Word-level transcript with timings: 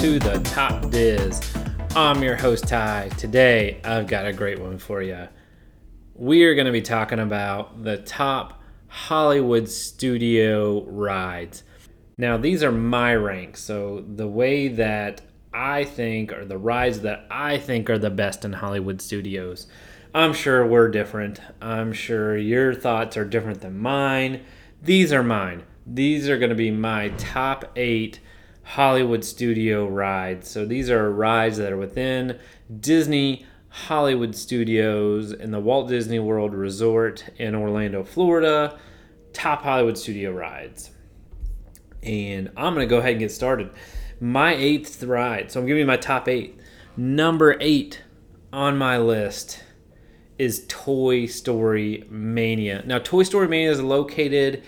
to 0.00 0.18
the 0.18 0.38
Top 0.44 0.90
Diz. 0.90 1.42
I'm 1.94 2.22
your 2.22 2.34
host, 2.34 2.66
Ty. 2.66 3.10
Today, 3.18 3.82
I've 3.84 4.06
got 4.06 4.24
a 4.24 4.32
great 4.32 4.58
one 4.58 4.78
for 4.78 5.02
you. 5.02 5.28
We 6.14 6.44
are 6.44 6.54
going 6.54 6.64
to 6.64 6.72
be 6.72 6.80
talking 6.80 7.18
about 7.18 7.84
the 7.84 7.98
top 7.98 8.62
Hollywood 8.88 9.68
studio 9.68 10.84
rides. 10.84 11.64
Now, 12.16 12.38
these 12.38 12.62
are 12.62 12.72
my 12.72 13.14
ranks, 13.14 13.60
so 13.62 14.02
the 14.08 14.26
way 14.26 14.68
that 14.68 15.20
I 15.52 15.84
think, 15.84 16.32
or 16.32 16.46
the 16.46 16.56
rides 16.56 17.00
that 17.00 17.26
I 17.30 17.58
think 17.58 17.90
are 17.90 17.98
the 17.98 18.08
best 18.08 18.42
in 18.42 18.54
Hollywood 18.54 19.02
studios. 19.02 19.66
I'm 20.14 20.32
sure 20.32 20.66
we're 20.66 20.88
different. 20.88 21.42
I'm 21.60 21.92
sure 21.92 22.38
your 22.38 22.72
thoughts 22.72 23.18
are 23.18 23.26
different 23.26 23.60
than 23.60 23.78
mine. 23.78 24.46
These 24.82 25.12
are 25.12 25.22
mine. 25.22 25.64
These 25.86 26.26
are 26.30 26.38
going 26.38 26.48
to 26.48 26.56
be 26.56 26.70
my 26.70 27.10
top 27.18 27.66
eight 27.76 28.20
Hollywood 28.70 29.24
studio 29.24 29.84
rides. 29.88 30.48
So 30.48 30.64
these 30.64 30.90
are 30.90 31.10
rides 31.10 31.56
that 31.56 31.72
are 31.72 31.76
within 31.76 32.38
Disney 32.78 33.44
Hollywood 33.68 34.36
Studios 34.36 35.32
in 35.32 35.50
the 35.50 35.58
Walt 35.58 35.88
Disney 35.88 36.20
World 36.20 36.54
Resort 36.54 37.24
in 37.36 37.56
Orlando, 37.56 38.04
Florida. 38.04 38.78
Top 39.32 39.62
Hollywood 39.62 39.98
studio 39.98 40.30
rides. 40.30 40.92
And 42.04 42.52
I'm 42.56 42.74
going 42.74 42.86
to 42.86 42.90
go 42.90 42.98
ahead 42.98 43.12
and 43.12 43.18
get 43.18 43.32
started. 43.32 43.70
My 44.20 44.54
eighth 44.54 45.02
ride. 45.02 45.50
So 45.50 45.58
I'm 45.58 45.66
giving 45.66 45.80
you 45.80 45.86
my 45.86 45.96
top 45.96 46.28
eight. 46.28 46.60
Number 46.96 47.56
eight 47.60 48.02
on 48.52 48.78
my 48.78 48.98
list 48.98 49.64
is 50.38 50.64
Toy 50.68 51.26
Story 51.26 52.04
Mania. 52.08 52.84
Now, 52.86 53.00
Toy 53.00 53.24
Story 53.24 53.48
Mania 53.48 53.72
is 53.72 53.80
located 53.80 54.62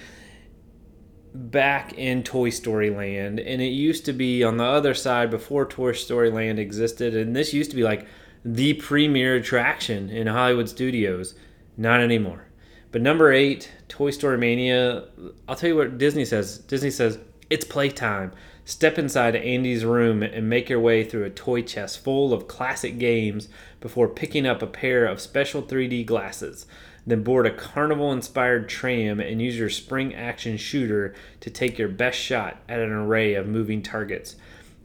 back 1.34 1.94
in 1.94 2.22
Toy 2.22 2.50
Story 2.50 2.90
Land, 2.90 3.40
and 3.40 3.62
it 3.62 3.66
used 3.66 4.04
to 4.06 4.12
be 4.12 4.44
on 4.44 4.56
the 4.56 4.64
other 4.64 4.94
side 4.94 5.30
before 5.30 5.64
Toy 5.64 5.92
Story 5.92 6.30
Land 6.30 6.58
existed, 6.58 7.16
and 7.16 7.34
this 7.34 7.52
used 7.52 7.70
to 7.70 7.76
be 7.76 7.82
like 7.82 8.06
the 8.44 8.74
premier 8.74 9.36
attraction 9.36 10.10
in 10.10 10.26
Hollywood 10.26 10.68
studios. 10.68 11.34
Not 11.76 12.00
anymore. 12.00 12.46
But 12.90 13.00
number 13.00 13.32
eight, 13.32 13.72
Toy 13.88 14.10
Story 14.10 14.36
Mania. 14.36 15.04
I'll 15.48 15.56
tell 15.56 15.70
you 15.70 15.76
what 15.76 15.96
Disney 15.96 16.24
says. 16.24 16.58
Disney 16.58 16.90
says 16.90 17.18
it's 17.48 17.64
playtime. 17.64 18.32
Step 18.64 18.98
inside 18.98 19.34
Andy's 19.34 19.84
room 19.84 20.22
and 20.22 20.48
make 20.48 20.68
your 20.68 20.78
way 20.78 21.02
through 21.02 21.24
a 21.24 21.30
toy 21.30 21.62
chest 21.62 22.04
full 22.04 22.32
of 22.32 22.46
classic 22.46 22.98
games 22.98 23.48
before 23.80 24.08
picking 24.08 24.46
up 24.46 24.62
a 24.62 24.66
pair 24.66 25.04
of 25.04 25.20
special 25.20 25.62
3D 25.62 26.06
glasses. 26.06 26.66
Then 27.06 27.22
board 27.22 27.46
a 27.46 27.50
carnival 27.50 28.12
inspired 28.12 28.68
tram 28.68 29.18
and 29.18 29.42
use 29.42 29.58
your 29.58 29.70
spring 29.70 30.14
action 30.14 30.56
shooter 30.56 31.14
to 31.40 31.50
take 31.50 31.78
your 31.78 31.88
best 31.88 32.18
shot 32.18 32.58
at 32.68 32.80
an 32.80 32.92
array 32.92 33.34
of 33.34 33.48
moving 33.48 33.82
targets. 33.82 34.36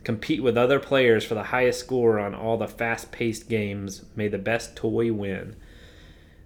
Compete 0.04 0.42
with 0.42 0.58
other 0.58 0.80
players 0.80 1.26
for 1.26 1.36
the 1.36 1.44
highest 1.44 1.80
score 1.80 2.18
on 2.18 2.34
all 2.34 2.58
the 2.58 2.68
fast 2.68 3.12
paced 3.12 3.50
games. 3.50 4.04
May 4.16 4.28
the 4.28 4.38
best 4.38 4.76
toy 4.76 5.12
win. 5.14 5.56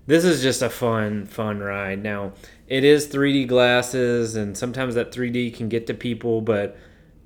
This 0.08 0.26
is 0.26 0.42
just 0.42 0.62
a 0.62 0.70
fun, 0.70 1.26
fun 1.26 1.60
ride. 1.60 2.02
Now, 2.02 2.34
it 2.68 2.84
is 2.84 3.08
3D 3.08 3.48
glasses, 3.48 4.36
and 4.36 4.58
sometimes 4.58 4.96
that 4.96 5.12
3D 5.12 5.56
can 5.56 5.70
get 5.70 5.88
to 5.88 5.94
people, 5.94 6.42
but 6.42 6.76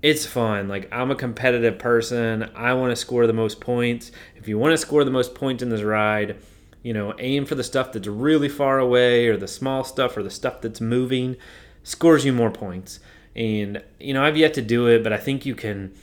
it's 0.01 0.25
fun. 0.25 0.67
Like 0.67 0.87
I'm 0.91 1.09
a 1.09 1.15
competitive 1.15 1.79
person. 1.79 2.49
I 2.53 2.73
want 2.73 2.91
to 2.91 2.95
score 2.95 3.25
the 3.25 3.33
most 3.33 3.59
points. 3.59 4.11
If 4.35 4.47
you 4.47 4.59
want 4.59 4.73
to 4.73 4.77
score 4.77 5.03
the 5.03 5.11
most 5.11 5.33
points 5.33 5.63
in 5.63 5.69
this 5.69 5.81
ride, 5.81 6.37
you 6.85 6.93
know, 6.93 7.15
aim 7.17 7.47
for 7.47 7.55
the 7.55 7.63
stuff 7.63 7.91
that's 7.91 8.05
really 8.05 8.47
far 8.47 8.77
away 8.77 9.27
or 9.27 9.37
the 9.37 9.47
small 9.47 9.83
stuff 9.83 10.15
or 10.15 10.21
the 10.21 10.29
stuff 10.29 10.61
that's 10.61 10.79
moving 10.79 11.35
scores 11.81 12.23
you 12.23 12.31
more 12.31 12.51
points. 12.51 12.99
And 13.35 13.81
you 13.99 14.13
know, 14.13 14.23
I've 14.23 14.37
yet 14.37 14.53
to 14.53 14.61
do 14.61 14.85
it, 14.85 15.03
but 15.03 15.11
I 15.11 15.17
think 15.17 15.47
you 15.47 15.55
can 15.55 15.95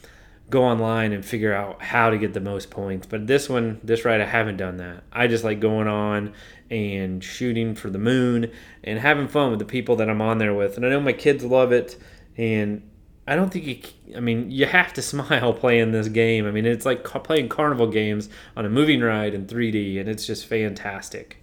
go 0.51 0.65
online 0.65 1.13
and 1.13 1.25
figure 1.25 1.55
out 1.55 1.83
how 1.83 2.11
to 2.11 2.19
get 2.19 2.35
the 2.35 2.41
most 2.41 2.69
points. 2.69 3.07
But 3.07 3.29
this 3.29 3.49
one, 3.49 3.79
this 3.85 4.05
ride 4.05 4.21
I 4.21 4.25
haven't 4.25 4.57
done 4.57 4.79
that. 4.79 5.05
I 5.13 5.29
just 5.29 5.45
like 5.45 5.61
going 5.61 5.87
on 5.87 6.33
and 6.69 7.23
shooting 7.23 7.77
for 7.77 7.89
the 7.89 8.01
moon 8.01 8.51
and 8.83 8.99
having 8.99 9.29
fun 9.29 9.51
with 9.51 9.61
the 9.61 9.65
people 9.65 9.95
that 9.97 10.11
I'm 10.11 10.21
on 10.21 10.39
there 10.39 10.53
with. 10.53 10.77
And 10.77 10.85
I 10.85 10.89
know 10.89 11.01
my 11.01 11.13
kids 11.13 11.45
love 11.45 11.71
it 11.71 11.97
and 12.37 12.83
I 13.27 13.37
don't 13.37 13.53
think 13.53 13.67
you. 13.67 14.17
I 14.17 14.21
mean, 14.21 14.51
you 14.51 14.67
have 14.67 14.93
to 14.95 15.03
smile 15.13 15.53
playing 15.53 15.93
this 15.93 16.09
game. 16.09 16.47
I 16.47 16.51
mean, 16.51 16.67
it's 16.67 16.87
like 16.87 17.05
playing 17.05 17.49
carnival 17.49 17.87
games 17.87 18.29
on 18.57 18.65
a 18.65 18.69
moving 18.69 19.01
ride 19.01 19.35
in 19.35 19.47
3D, 19.47 20.01
and 20.01 20.09
it's 20.09 20.27
just 20.27 20.47
fantastic. 20.47 21.43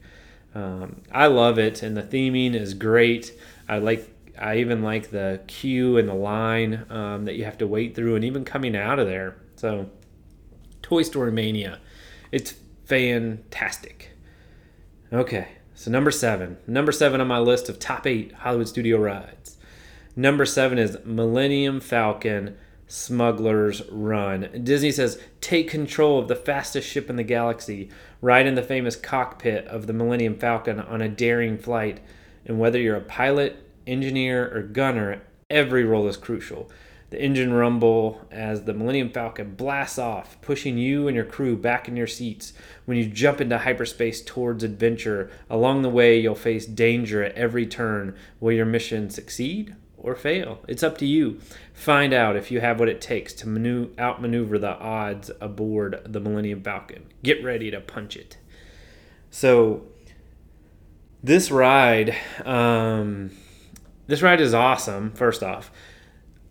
Um, 0.55 1.03
I 1.11 1.27
love 1.27 1.59
it, 1.59 1.83
and 1.83 1.95
the 1.95 2.03
theming 2.03 2.53
is 2.53 2.73
great. 2.73 3.33
I 3.67 3.77
like. 3.77 4.15
I 4.37 4.59
even 4.59 4.83
like 4.83 5.11
the 5.11 5.41
queue 5.47 5.97
and 5.97 6.07
the 6.07 6.13
line 6.13 6.85
um, 6.89 7.25
that 7.25 7.35
you 7.35 7.43
have 7.43 7.57
to 7.57 7.67
wait 7.67 7.95
through, 7.95 8.15
and 8.15 8.23
even 8.23 8.45
coming 8.45 8.75
out 8.75 8.97
of 8.97 9.07
there. 9.07 9.35
So, 9.57 9.89
Toy 10.81 11.01
Story 11.01 11.31
Mania, 11.31 11.79
it's 12.31 12.55
fantastic. 12.85 14.11
Okay, 15.11 15.49
so 15.75 15.91
number 15.91 16.11
seven, 16.11 16.57
number 16.67 16.91
seven 16.91 17.19
on 17.19 17.27
my 17.27 17.39
list 17.39 17.67
of 17.67 17.79
top 17.79 18.07
eight 18.07 18.31
Hollywood 18.31 18.69
studio 18.69 18.97
rides. 18.97 19.57
Number 20.19 20.45
seven 20.45 20.77
is 20.77 20.97
Millennium 21.05 21.79
Falcon 21.79 22.57
Smuggler's 22.87 23.89
Run. 23.89 24.49
Disney 24.65 24.91
says, 24.91 25.17
take 25.39 25.69
control 25.69 26.19
of 26.19 26.27
the 26.27 26.35
fastest 26.35 26.89
ship 26.89 27.09
in 27.09 27.15
the 27.15 27.23
galaxy, 27.23 27.87
ride 28.19 28.45
in 28.45 28.55
the 28.55 28.61
famous 28.61 28.97
cockpit 28.97 29.65
of 29.67 29.87
the 29.87 29.93
Millennium 29.93 30.37
Falcon 30.37 30.77
on 30.77 31.01
a 31.01 31.07
daring 31.07 31.57
flight. 31.57 32.01
And 32.45 32.59
whether 32.59 32.77
you're 32.77 32.97
a 32.97 33.01
pilot, 33.01 33.63
engineer, 33.87 34.53
or 34.53 34.61
gunner, 34.61 35.21
every 35.49 35.85
role 35.85 36.09
is 36.09 36.17
crucial. 36.17 36.69
The 37.11 37.21
engine 37.21 37.53
rumble 37.53 38.27
as 38.29 38.65
the 38.65 38.73
Millennium 38.73 39.11
Falcon 39.11 39.55
blasts 39.55 39.97
off, 39.97 40.35
pushing 40.41 40.77
you 40.77 41.07
and 41.07 41.15
your 41.15 41.23
crew 41.23 41.55
back 41.55 41.87
in 41.87 41.95
your 41.95 42.07
seats. 42.07 42.51
When 42.83 42.97
you 42.97 43.05
jump 43.05 43.39
into 43.39 43.59
hyperspace 43.59 44.21
towards 44.21 44.65
adventure, 44.65 45.31
along 45.49 45.83
the 45.83 45.89
way 45.89 46.19
you'll 46.19 46.35
face 46.35 46.65
danger 46.65 47.23
at 47.23 47.35
every 47.35 47.65
turn. 47.65 48.17
Will 48.41 48.51
your 48.51 48.65
mission 48.65 49.09
succeed 49.09 49.77
or 50.01 50.15
fail. 50.15 50.59
It's 50.67 50.83
up 50.83 50.97
to 50.99 51.05
you. 51.05 51.39
Find 51.73 52.13
out 52.13 52.35
if 52.35 52.51
you 52.51 52.59
have 52.61 52.79
what 52.79 52.89
it 52.89 53.01
takes 53.01 53.33
to 53.33 53.91
outmaneuver 53.97 54.59
the 54.59 54.77
odds 54.77 55.31
aboard 55.39 56.01
the 56.05 56.19
Millennium 56.19 56.61
Falcon. 56.61 57.05
Get 57.23 57.43
ready 57.43 57.71
to 57.71 57.79
punch 57.79 58.15
it. 58.15 58.37
So, 59.31 59.83
this 61.21 61.51
ride, 61.51 62.15
um, 62.45 63.31
this 64.07 64.21
ride 64.21 64.41
is 64.41 64.53
awesome. 64.53 65.11
First 65.11 65.43
off, 65.43 65.71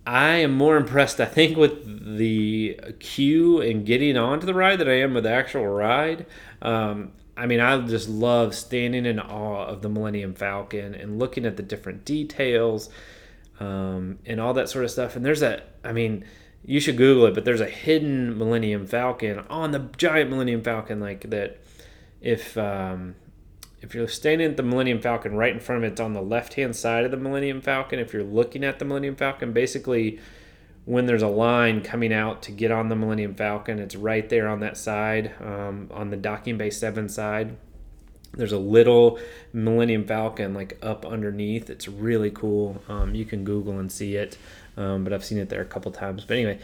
I 0.06 0.36
am 0.36 0.52
more 0.52 0.76
impressed, 0.76 1.20
I 1.20 1.26
think, 1.26 1.56
with 1.56 2.16
the 2.16 2.80
queue 2.98 3.60
and 3.60 3.84
getting 3.84 4.16
onto 4.16 4.46
the 4.46 4.54
ride 4.54 4.78
than 4.78 4.88
I 4.88 5.00
am 5.00 5.14
with 5.14 5.24
the 5.24 5.30
actual 5.30 5.66
ride. 5.66 6.24
Um, 6.62 7.12
I 7.36 7.46
mean, 7.46 7.60
I 7.60 7.78
just 7.82 8.08
love 8.08 8.54
standing 8.54 9.06
in 9.06 9.20
awe 9.20 9.66
of 9.66 9.82
the 9.82 9.88
Millennium 9.88 10.34
Falcon 10.34 10.94
and 10.94 11.18
looking 11.18 11.46
at 11.46 11.56
the 11.56 11.62
different 11.62 12.04
details 12.04 12.90
um, 13.60 14.18
and 14.26 14.40
all 14.40 14.54
that 14.54 14.68
sort 14.68 14.84
of 14.84 14.90
stuff. 14.90 15.16
And 15.16 15.24
there's 15.24 15.42
a, 15.42 15.62
I 15.84 15.92
mean, 15.92 16.24
you 16.64 16.80
should 16.80 16.96
Google 16.96 17.26
it, 17.26 17.34
but 17.34 17.44
there's 17.44 17.60
a 17.60 17.66
hidden 17.66 18.36
Millennium 18.36 18.86
Falcon 18.86 19.40
on 19.50 19.70
the 19.70 19.88
giant 19.96 20.30
Millennium 20.30 20.62
Falcon, 20.62 21.00
like 21.00 21.28
that. 21.30 21.60
If 22.20 22.58
um, 22.58 23.14
if 23.80 23.94
you're 23.94 24.08
standing 24.08 24.50
at 24.50 24.56
the 24.56 24.62
Millennium 24.62 25.00
Falcon 25.00 25.34
right 25.36 25.52
in 25.52 25.60
front 25.60 25.84
of 25.84 25.88
it, 25.88 25.92
it's 25.92 26.00
on 26.00 26.12
the 26.12 26.20
left 26.20 26.54
hand 26.54 26.74
side 26.74 27.04
of 27.04 27.10
the 27.10 27.16
Millennium 27.16 27.60
Falcon. 27.60 27.98
If 27.98 28.12
you're 28.12 28.24
looking 28.24 28.64
at 28.64 28.78
the 28.78 28.84
Millennium 28.84 29.16
Falcon, 29.16 29.52
basically 29.52 30.18
when 30.84 31.06
there's 31.06 31.22
a 31.22 31.28
line 31.28 31.82
coming 31.82 32.12
out 32.12 32.42
to 32.42 32.50
get 32.50 32.70
on 32.70 32.88
the 32.88 32.96
Millennium 32.96 33.34
Falcon, 33.34 33.78
it's 33.78 33.94
right 33.94 34.28
there 34.28 34.48
on 34.48 34.60
that 34.60 34.76
side, 34.76 35.32
um, 35.40 35.88
on 35.92 36.10
the 36.10 36.16
docking 36.16 36.58
bay 36.58 36.70
seven 36.70 37.08
side. 37.08 37.56
There's 38.34 38.52
a 38.52 38.58
little 38.58 39.18
Millennium 39.52 40.06
Falcon 40.06 40.54
like 40.54 40.78
up 40.82 41.04
underneath. 41.04 41.70
It's 41.70 41.88
really 41.88 42.30
cool. 42.30 42.82
Um, 42.88 43.14
you 43.14 43.24
can 43.24 43.44
Google 43.44 43.78
and 43.78 43.90
see 43.90 44.16
it, 44.16 44.36
um, 44.76 45.04
but 45.04 45.12
I've 45.12 45.24
seen 45.24 45.38
it 45.38 45.48
there 45.48 45.62
a 45.62 45.66
couple 45.66 45.90
times. 45.90 46.24
But 46.24 46.36
anyway, 46.36 46.58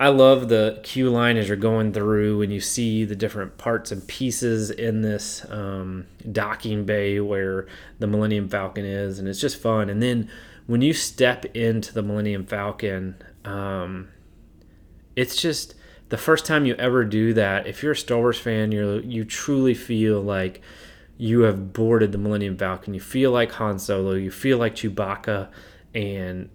I 0.00 0.08
love 0.08 0.48
the 0.48 0.80
queue 0.82 1.10
line 1.10 1.36
as 1.36 1.48
you're 1.48 1.58
going 1.58 1.92
through 1.92 2.40
and 2.40 2.50
you 2.50 2.60
see 2.60 3.04
the 3.04 3.14
different 3.14 3.58
parts 3.58 3.92
and 3.92 4.06
pieces 4.06 4.70
in 4.70 5.02
this 5.02 5.44
um, 5.50 6.06
docking 6.32 6.84
bay 6.86 7.20
where 7.20 7.66
the 7.98 8.06
Millennium 8.06 8.48
Falcon 8.48 8.84
is, 8.84 9.18
and 9.18 9.28
it's 9.28 9.40
just 9.40 9.60
fun. 9.60 9.90
And 9.90 10.02
then 10.02 10.30
when 10.66 10.80
you 10.80 10.92
step 10.92 11.44
into 11.54 11.92
the 11.92 12.02
Millennium 12.02 12.46
Falcon, 12.46 13.16
um, 13.44 14.08
it's 15.16 15.40
just 15.40 15.74
the 16.10 16.18
first 16.18 16.44
time 16.44 16.66
you 16.66 16.74
ever 16.74 17.04
do 17.04 17.32
that. 17.34 17.66
If 17.66 17.82
you're 17.82 17.92
a 17.92 17.96
Star 17.96 18.18
Wars 18.18 18.38
fan, 18.38 18.72
you 18.72 19.00
you 19.04 19.24
truly 19.24 19.74
feel 19.74 20.20
like 20.20 20.60
you 21.16 21.40
have 21.40 21.72
boarded 21.72 22.12
the 22.12 22.18
Millennium 22.18 22.56
Falcon. 22.56 22.94
You 22.94 23.00
feel 23.00 23.30
like 23.30 23.52
Han 23.52 23.78
Solo. 23.78 24.14
You 24.14 24.30
feel 24.30 24.58
like 24.58 24.74
Chewbacca, 24.74 25.48
and 25.94 26.50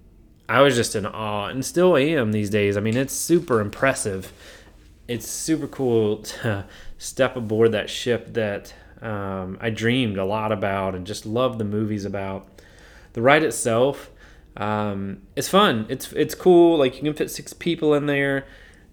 I 0.48 0.62
was 0.62 0.76
just 0.76 0.96
in 0.96 1.06
awe, 1.06 1.48
and 1.48 1.66
still 1.66 1.96
am 1.98 2.32
these 2.32 2.50
days. 2.50 2.76
I 2.76 2.82
mean, 2.82 2.98
it's 2.98 3.14
super 3.14 3.62
impressive. 3.62 4.32
It's 5.08 5.28
super 5.28 5.68
cool 5.68 6.18
to 6.18 6.66
step 6.98 7.36
aboard 7.36 7.72
that 7.72 7.90
ship 7.90 8.34
that 8.34 8.74
um, 9.02 9.58
I 9.62 9.70
dreamed 9.70 10.18
a 10.18 10.26
lot 10.26 10.52
about 10.52 10.96
and 10.96 11.08
just 11.08 11.26
love 11.26 11.58
the 11.58 11.64
movies 11.64 12.06
about. 12.06 12.48
The 13.14 13.22
ride 13.22 13.44
itself, 13.44 14.12
um, 14.58 15.22
it's 15.38 15.48
fun. 15.48 15.86
It's 15.88 16.12
it's 16.12 16.36
cool. 16.36 16.78
Like 16.78 16.96
you 16.96 17.04
can 17.04 17.14
fit 17.14 17.32
six 17.32 17.54
people 17.54 17.94
in 17.94 18.08
there. 18.08 18.46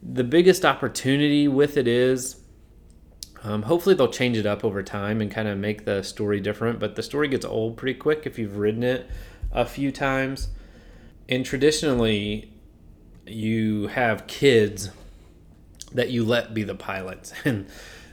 The 0.03 0.25
biggest 0.25 0.65
opportunity 0.65 1.47
with 1.47 1.77
it 1.77 1.87
is 1.87 2.43
um, 3.45 3.63
hopefully 3.63 3.95
they'll 3.95 4.09
change 4.09 4.37
it 4.37 4.47
up 4.47 4.65
over 4.65 4.83
time 4.83 5.21
and 5.21 5.31
kind 5.31 5.49
of 5.49 5.59
make 5.59 5.85
the 5.85 6.03
story 6.03 6.41
different. 6.41 6.79
But 6.79 6.95
the 6.97 7.03
story 7.03 7.29
gets 7.29 7.45
old 7.45 7.77
pretty 7.77 7.99
quick 7.99 8.23
if 8.25 8.39
you've 8.39 8.57
ridden 8.57 8.83
it 8.83 9.11
a 9.51 9.65
few 9.65 9.91
times. 9.91 10.49
And 11.29 11.45
traditionally, 11.45 12.53
you 13.27 13.89
have 13.89 14.27
kids 14.27 14.91
that 15.93 16.11
you 16.11 16.25
let 16.25 16.55
be 16.55 16.63
the 16.63 16.75
pilots. 16.75 17.33
And 17.45 17.67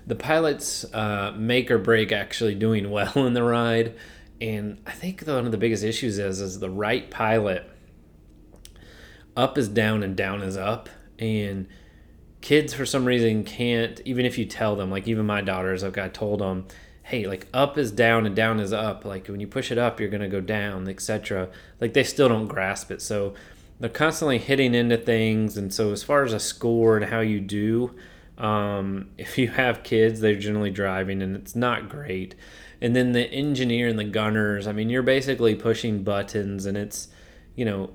the 0.07 0.15
pilots 0.15 0.91
uh, 0.91 1.33
make 1.37 1.69
or 1.69 1.77
break 1.77 2.11
actually 2.11 2.55
doing 2.55 2.89
well 2.89 3.13
in 3.15 3.33
the 3.33 3.43
ride. 3.43 3.95
And 4.41 4.81
I 4.87 4.91
think 4.91 5.21
one 5.21 5.45
of 5.45 5.51
the 5.51 5.57
biggest 5.57 5.83
issues 5.83 6.17
is 6.17 6.41
is 6.41 6.59
the 6.59 6.69
right 6.69 7.11
pilot. 7.11 7.69
Up 9.37 9.57
is 9.57 9.67
down 9.67 10.01
and 10.01 10.15
down 10.15 10.41
is 10.41 10.57
up. 10.57 10.89
And 11.19 11.67
kids 12.41 12.73
for 12.73 12.85
some 12.85 13.05
reason 13.05 13.43
can't 13.43 14.01
even 14.05 14.25
if 14.25 14.37
you 14.37 14.45
tell 14.45 14.75
them 14.75 14.89
like 14.89 15.07
even 15.07 15.25
my 15.25 15.41
daughters 15.41 15.83
like 15.83 15.97
i 15.97 16.07
told 16.07 16.39
them 16.39 16.65
hey 17.09 17.25
like 17.25 17.47
up 17.55 17.75
is 17.75 17.91
down 17.91 18.27
and 18.27 18.35
down 18.35 18.59
is 18.59 18.71
up. 18.71 19.03
Like 19.03 19.27
when 19.27 19.39
you 19.39 19.47
push 19.47 19.71
it 19.71 19.79
up 19.79 19.99
you're 19.99 20.09
going 20.09 20.21
to 20.21 20.29
go 20.29 20.41
down 20.41 20.87
etc 20.87 21.49
like 21.81 21.93
they 21.93 22.03
still 22.03 22.29
don't 22.29 22.47
grasp 22.47 22.91
it. 22.91 23.01
So 23.01 23.33
they're 23.79 23.89
constantly 23.89 24.37
hitting 24.37 24.75
into 24.75 24.97
things. 24.97 25.57
And 25.57 25.73
so 25.73 25.91
as 25.91 26.03
far 26.03 26.23
as 26.23 26.33
a 26.33 26.39
score 26.39 26.97
and 26.97 27.05
how 27.05 27.21
you 27.21 27.39
do 27.39 27.95
um, 28.37 29.09
if 29.17 29.37
you 29.37 29.49
have 29.49 29.83
kids 29.83 30.19
they're 30.19 30.35
generally 30.35 30.69
driving 30.69 31.21
and 31.23 31.35
it's 31.35 31.55
not 31.55 31.89
great. 31.89 32.35
And 32.79 32.95
then 32.95 33.11
the 33.11 33.25
engineer 33.25 33.87
and 33.87 33.97
the 33.97 34.05
gunners 34.05 34.67
i 34.67 34.71
mean 34.71 34.89
you're 34.89 35.01
basically 35.01 35.55
pushing 35.55 36.03
buttons 36.03 36.65
and 36.65 36.77
it's 36.77 37.09
you 37.55 37.65
know 37.65 37.89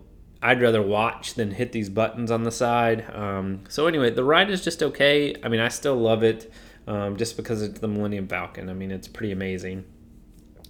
I'd 0.45 0.61
rather 0.61 0.83
watch 0.83 1.35
than 1.35 1.53
hit 1.53 1.73
these 1.73 1.89
buttons 1.89 2.31
on 2.31 2.43
the 2.43 2.51
side. 2.51 3.11
Um, 3.11 3.65
so 3.71 3.87
anyway, 3.87 4.11
the 4.11 4.23
ride 4.23 4.51
is 4.51 4.63
just 4.63 4.83
okay. 4.83 5.35
I 5.43 5.49
mean, 5.49 5.59
I 5.59 5.69
still 5.69 5.97
love 5.97 6.23
it 6.23 6.53
um, 6.87 7.17
just 7.17 7.39
because 7.39 7.63
it's 7.63 7.81
the 7.81 7.89
Millennium 7.89 8.29
Falcon. 8.29 8.69
I 8.69 8.75
mean, 8.75 8.91
it's 8.91 9.09
pretty 9.09 9.33
amazing. 9.33 9.87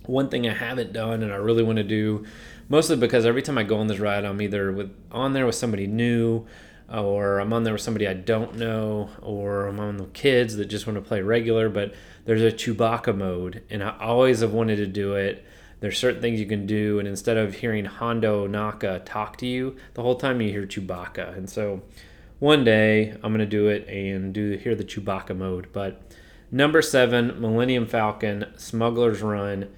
One 0.07 0.29
thing 0.29 0.49
I 0.49 0.55
haven't 0.55 0.93
done 0.93 1.25
and 1.25 1.33
I 1.33 1.37
really 1.37 1.65
want 1.65 1.79
to 1.79 1.83
do, 1.83 2.25
mostly 2.69 2.95
because 2.95 3.27
every 3.27 3.43
time 3.43 3.59
I 3.59 3.65
go 3.65 3.79
on 3.79 3.89
this 3.89 3.99
ride, 3.99 4.25
I'm 4.25 4.41
either 4.41 4.71
with 4.71 4.95
on 5.11 5.33
there 5.33 5.45
with 5.45 5.57
somebody 5.57 5.89
new, 5.89 6.47
or 6.89 7.41
I'm 7.41 7.53
on 7.53 7.65
there 7.65 7.73
with 7.73 7.83
somebody 7.83 8.07
I 8.07 8.15
don't 8.15 8.55
know, 8.55 9.11
or 9.23 9.67
I'm 9.67 9.81
on 9.81 9.97
the 9.97 10.05
kids 10.07 10.55
that 10.55 10.67
just 10.67 10.87
want 10.87 10.99
to 10.99 11.09
play 11.09 11.21
regular. 11.21 11.69
But 11.69 11.95
there's 12.27 12.43
a 12.43 12.53
Chewbacca 12.53 13.17
mode, 13.17 13.65
and 13.71 13.83
I 13.83 13.97
always 13.99 14.39
have 14.39 14.53
wanted 14.53 14.77
to 14.77 14.87
do 14.87 15.15
it 15.15 15.45
there's 15.81 15.99
certain 15.99 16.21
things 16.21 16.41
you 16.41 16.47
can 16.47 16.67
do, 16.67 16.99
and 16.99 17.07
instead 17.07 17.37
of 17.37 17.57
hearing 17.57 17.85
Hondo 17.85 18.47
Ohnaka 18.49 19.03
talk 19.05 19.37
to 19.39 19.47
you, 19.47 19.77
the 19.95 20.03
whole 20.03 20.17
time 20.17 20.41
you 20.41 20.51
hear 20.51 20.67
Chewbacca. 20.67 21.37
And 21.37 21.49
so 21.49 21.83
one 22.39 22.65
day 22.65 23.13
I'm 23.23 23.33
gonna 23.33 23.47
do 23.47 23.69
it 23.69 23.87
and 23.89 24.33
do 24.33 24.53
hear 24.57 24.75
the 24.75 24.85
Chewbacca 24.85 25.37
mode. 25.37 25.69
But 25.73 26.03
number 26.51 26.83
seven, 26.83 27.41
Millennium 27.41 27.87
Falcon, 27.87 28.47
Smuggler's 28.57 29.23
Run. 29.23 29.69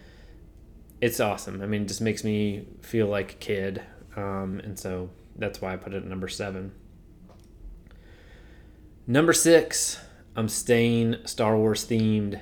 It's 1.00 1.20
awesome. 1.20 1.60
I 1.60 1.66
mean, 1.66 1.82
it 1.82 1.88
just 1.88 2.00
makes 2.00 2.24
me 2.24 2.66
feel 2.80 3.06
like 3.06 3.32
a 3.32 3.36
kid, 3.36 3.82
um, 4.16 4.60
and 4.64 4.78
so 4.78 5.10
that's 5.36 5.60
why 5.60 5.72
I 5.72 5.76
put 5.76 5.92
it 5.92 5.98
at 5.98 6.06
number 6.06 6.28
seven. 6.28 6.72
Number 9.06 9.32
six, 9.32 10.00
I'm 10.34 10.48
staying 10.48 11.16
Star 11.24 11.56
Wars 11.56 11.86
themed 11.86 12.40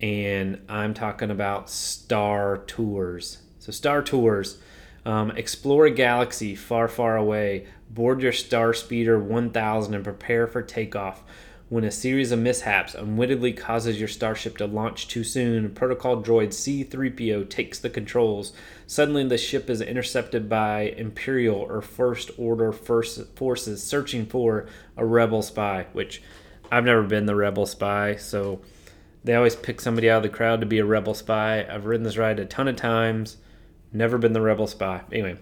and 0.00 0.60
I'm 0.68 0.94
talking 0.94 1.30
about 1.30 1.70
Star 1.70 2.58
Tours. 2.66 3.38
So, 3.58 3.72
Star 3.72 4.02
Tours, 4.02 4.58
um, 5.04 5.30
explore 5.32 5.86
a 5.86 5.90
galaxy 5.90 6.54
far, 6.54 6.88
far 6.88 7.16
away, 7.16 7.66
board 7.90 8.22
your 8.22 8.32
Star 8.32 8.74
Speeder 8.74 9.18
1000 9.18 9.94
and 9.94 10.04
prepare 10.04 10.46
for 10.46 10.62
takeoff. 10.62 11.22
When 11.68 11.82
a 11.82 11.90
series 11.90 12.30
of 12.30 12.38
mishaps 12.38 12.94
unwittingly 12.94 13.52
causes 13.52 13.98
your 13.98 14.08
starship 14.08 14.56
to 14.58 14.66
launch 14.66 15.08
too 15.08 15.24
soon, 15.24 15.74
protocol 15.74 16.22
droid 16.22 16.48
C3PO 16.48 17.48
takes 17.50 17.80
the 17.80 17.90
controls. 17.90 18.52
Suddenly, 18.86 19.26
the 19.26 19.38
ship 19.38 19.68
is 19.68 19.80
intercepted 19.80 20.48
by 20.48 20.94
Imperial 20.96 21.56
or 21.56 21.82
First 21.82 22.30
Order 22.38 22.70
first 22.70 23.34
forces 23.34 23.82
searching 23.82 24.26
for 24.26 24.66
a 24.96 25.04
rebel 25.04 25.42
spy, 25.42 25.86
which 25.92 26.22
I've 26.70 26.84
never 26.84 27.02
been 27.02 27.26
the 27.26 27.34
rebel 27.34 27.66
spy, 27.66 28.14
so 28.14 28.60
they 29.26 29.34
always 29.34 29.56
pick 29.56 29.80
somebody 29.80 30.08
out 30.08 30.18
of 30.18 30.22
the 30.22 30.28
crowd 30.28 30.60
to 30.60 30.66
be 30.66 30.78
a 30.78 30.84
rebel 30.84 31.12
spy. 31.12 31.66
I've 31.68 31.84
ridden 31.84 32.04
this 32.04 32.16
ride 32.16 32.38
a 32.38 32.44
ton 32.44 32.68
of 32.68 32.76
times, 32.76 33.38
never 33.92 34.18
been 34.18 34.32
the 34.32 34.40
rebel 34.40 34.68
spy. 34.68 35.02
Anyway, 35.10 35.36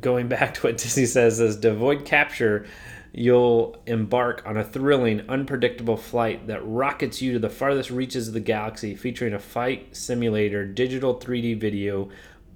going 0.00 0.26
back 0.28 0.54
to 0.54 0.62
what 0.62 0.76
Disney 0.76 1.06
says 1.06 1.38
is 1.38 1.56
to 1.60 1.70
avoid 1.70 2.04
capture, 2.04 2.66
you'll 3.12 3.80
embark 3.86 4.42
on 4.44 4.56
a 4.56 4.64
thrilling, 4.64 5.20
unpredictable 5.28 5.96
flight 5.96 6.48
that 6.48 6.66
rockets 6.66 7.22
you 7.22 7.32
to 7.34 7.38
the 7.38 7.48
farthest 7.48 7.92
reaches 7.92 8.26
of 8.26 8.34
the 8.34 8.40
galaxy, 8.40 8.96
featuring 8.96 9.32
a 9.32 9.38
fight 9.38 9.96
simulator, 9.96 10.66
digital 10.66 11.14
3D 11.14 11.60
video, 11.60 12.08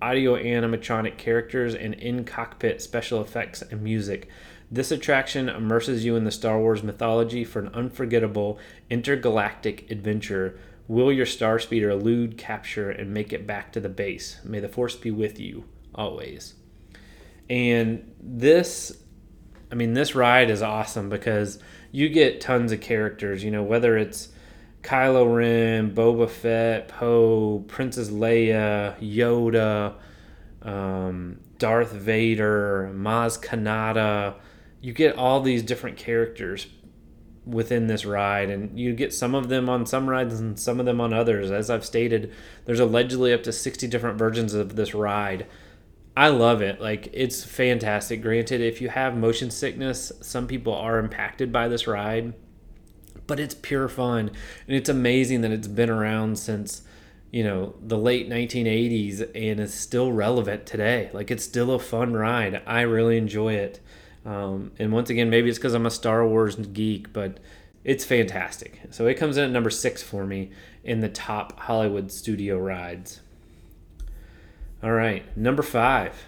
audio 0.02 0.34
animatronic 0.34 1.16
characters, 1.16 1.76
and 1.76 1.94
in 1.94 2.24
cockpit 2.24 2.82
special 2.82 3.22
effects 3.22 3.62
and 3.62 3.82
music. 3.82 4.28
This 4.70 4.90
attraction 4.90 5.48
immerses 5.48 6.04
you 6.04 6.16
in 6.16 6.24
the 6.24 6.30
Star 6.30 6.58
Wars 6.58 6.82
mythology 6.82 7.44
for 7.44 7.60
an 7.60 7.68
unforgettable 7.68 8.58
intergalactic 8.90 9.90
adventure. 9.90 10.58
Will 10.88 11.12
your 11.12 11.26
star 11.26 11.58
speeder 11.58 11.90
elude 11.90 12.36
capture 12.36 12.90
and 12.90 13.14
make 13.14 13.32
it 13.32 13.46
back 13.46 13.72
to 13.72 13.80
the 13.80 13.88
base? 13.88 14.40
May 14.44 14.60
the 14.60 14.68
force 14.68 14.96
be 14.96 15.10
with 15.10 15.38
you 15.38 15.64
always. 15.94 16.54
And 17.48 18.12
this, 18.20 18.96
I 19.70 19.76
mean, 19.76 19.94
this 19.94 20.14
ride 20.14 20.50
is 20.50 20.62
awesome 20.62 21.08
because 21.08 21.60
you 21.92 22.08
get 22.08 22.40
tons 22.40 22.72
of 22.72 22.80
characters, 22.80 23.44
you 23.44 23.52
know, 23.52 23.62
whether 23.62 23.96
it's 23.96 24.30
Kylo 24.82 25.34
Ren, 25.34 25.94
Boba 25.94 26.28
Fett, 26.28 26.88
Poe, 26.88 27.64
Princess 27.68 28.10
Leia, 28.10 28.98
Yoda, 29.00 29.94
um, 30.62 31.38
Darth 31.58 31.92
Vader, 31.92 32.90
Maz 32.94 33.40
Kanata, 33.40 34.34
you 34.81 34.93
get 34.93 35.17
all 35.17 35.40
these 35.40 35.62
different 35.62 35.96
characters 35.96 36.67
within 37.46 37.87
this 37.87 38.05
ride 38.05 38.50
and 38.50 38.78
you 38.78 38.93
get 38.93 39.14
some 39.14 39.34
of 39.34 39.49
them 39.49 39.69
on 39.69 39.87
some 39.87 40.11
rides 40.11 40.40
and 40.40 40.58
some 40.58 40.81
of 40.81 40.87
them 40.87 41.00
on 41.00 41.12
others. 41.12 41.50
As 41.50 41.70
i've 41.70 41.84
stated 41.84 42.32
there's 42.64 42.81
allegedly 42.81 43.33
up 43.33 43.45
to 43.45 43.52
60 43.52 43.87
different 43.87 44.18
versions 44.18 44.52
of 44.52 44.75
this 44.75 44.95
ride. 44.95 45.47
I 46.16 46.28
love 46.28 46.62
it. 46.62 46.80
Like 46.80 47.09
it's 47.12 47.45
fantastic. 47.45 48.21
Granted 48.21 48.61
if 48.61 48.80
you 48.80 48.88
have 48.88 49.16
motion 49.16 49.50
sickness 49.50 50.11
some 50.21 50.49
people 50.49 50.75
are 50.75 50.99
impacted 50.99 51.52
by 51.52 51.68
this 51.68 51.87
ride 51.87 52.35
but 53.26 53.40
it's 53.40 53.54
pure 53.54 53.88
fun. 53.88 54.30
And 54.66 54.76
it's 54.76 54.88
amazing 54.88 55.40
that 55.42 55.52
it's 55.52 55.68
been 55.68 55.90
around 55.90 56.38
since 56.38 56.83
you 57.33 57.45
know 57.45 57.75
the 57.80 57.99
late 57.99 58.28
1980s 58.28 59.21
and 59.35 59.61
is 59.61 59.73
still 59.73 60.11
relevant 60.12 60.66
today. 60.66 61.11
Like 61.12 61.30
it's 61.30 61.45
still 61.45 61.71
a 61.73 61.78
fun 61.78 62.14
ride. 62.14 62.62
I 62.66 62.80
really 62.80 63.18
enjoy 63.18 63.54
it 63.54 63.80
um, 64.26 64.73
and 64.78 64.92
once 64.92 65.09
again, 65.09 65.30
maybe 65.30 65.49
it's 65.49 65.59
because 65.59 65.75
I'm 65.75 65.87
a 65.87 65.90
Star 65.90 66.26
Wars 66.26 66.56
geek, 66.56 67.12
but 67.12 67.38
it's 67.85 68.04
fantastic. 68.04 68.80
So 68.90 69.06
it 69.06 69.14
comes 69.14 69.37
in 69.37 69.45
at 69.45 69.50
number 69.50 69.71
six 69.71 70.02
for 70.02 70.26
me 70.26 70.50
in 70.83 71.00
the 71.00 71.09
top 71.09 71.61
Hollywood 71.61 72.11
studio 72.11 72.59
rides. 72.59 73.21
All 74.83 74.92
right, 74.92 75.25
number 75.37 75.62
five. 75.62 76.26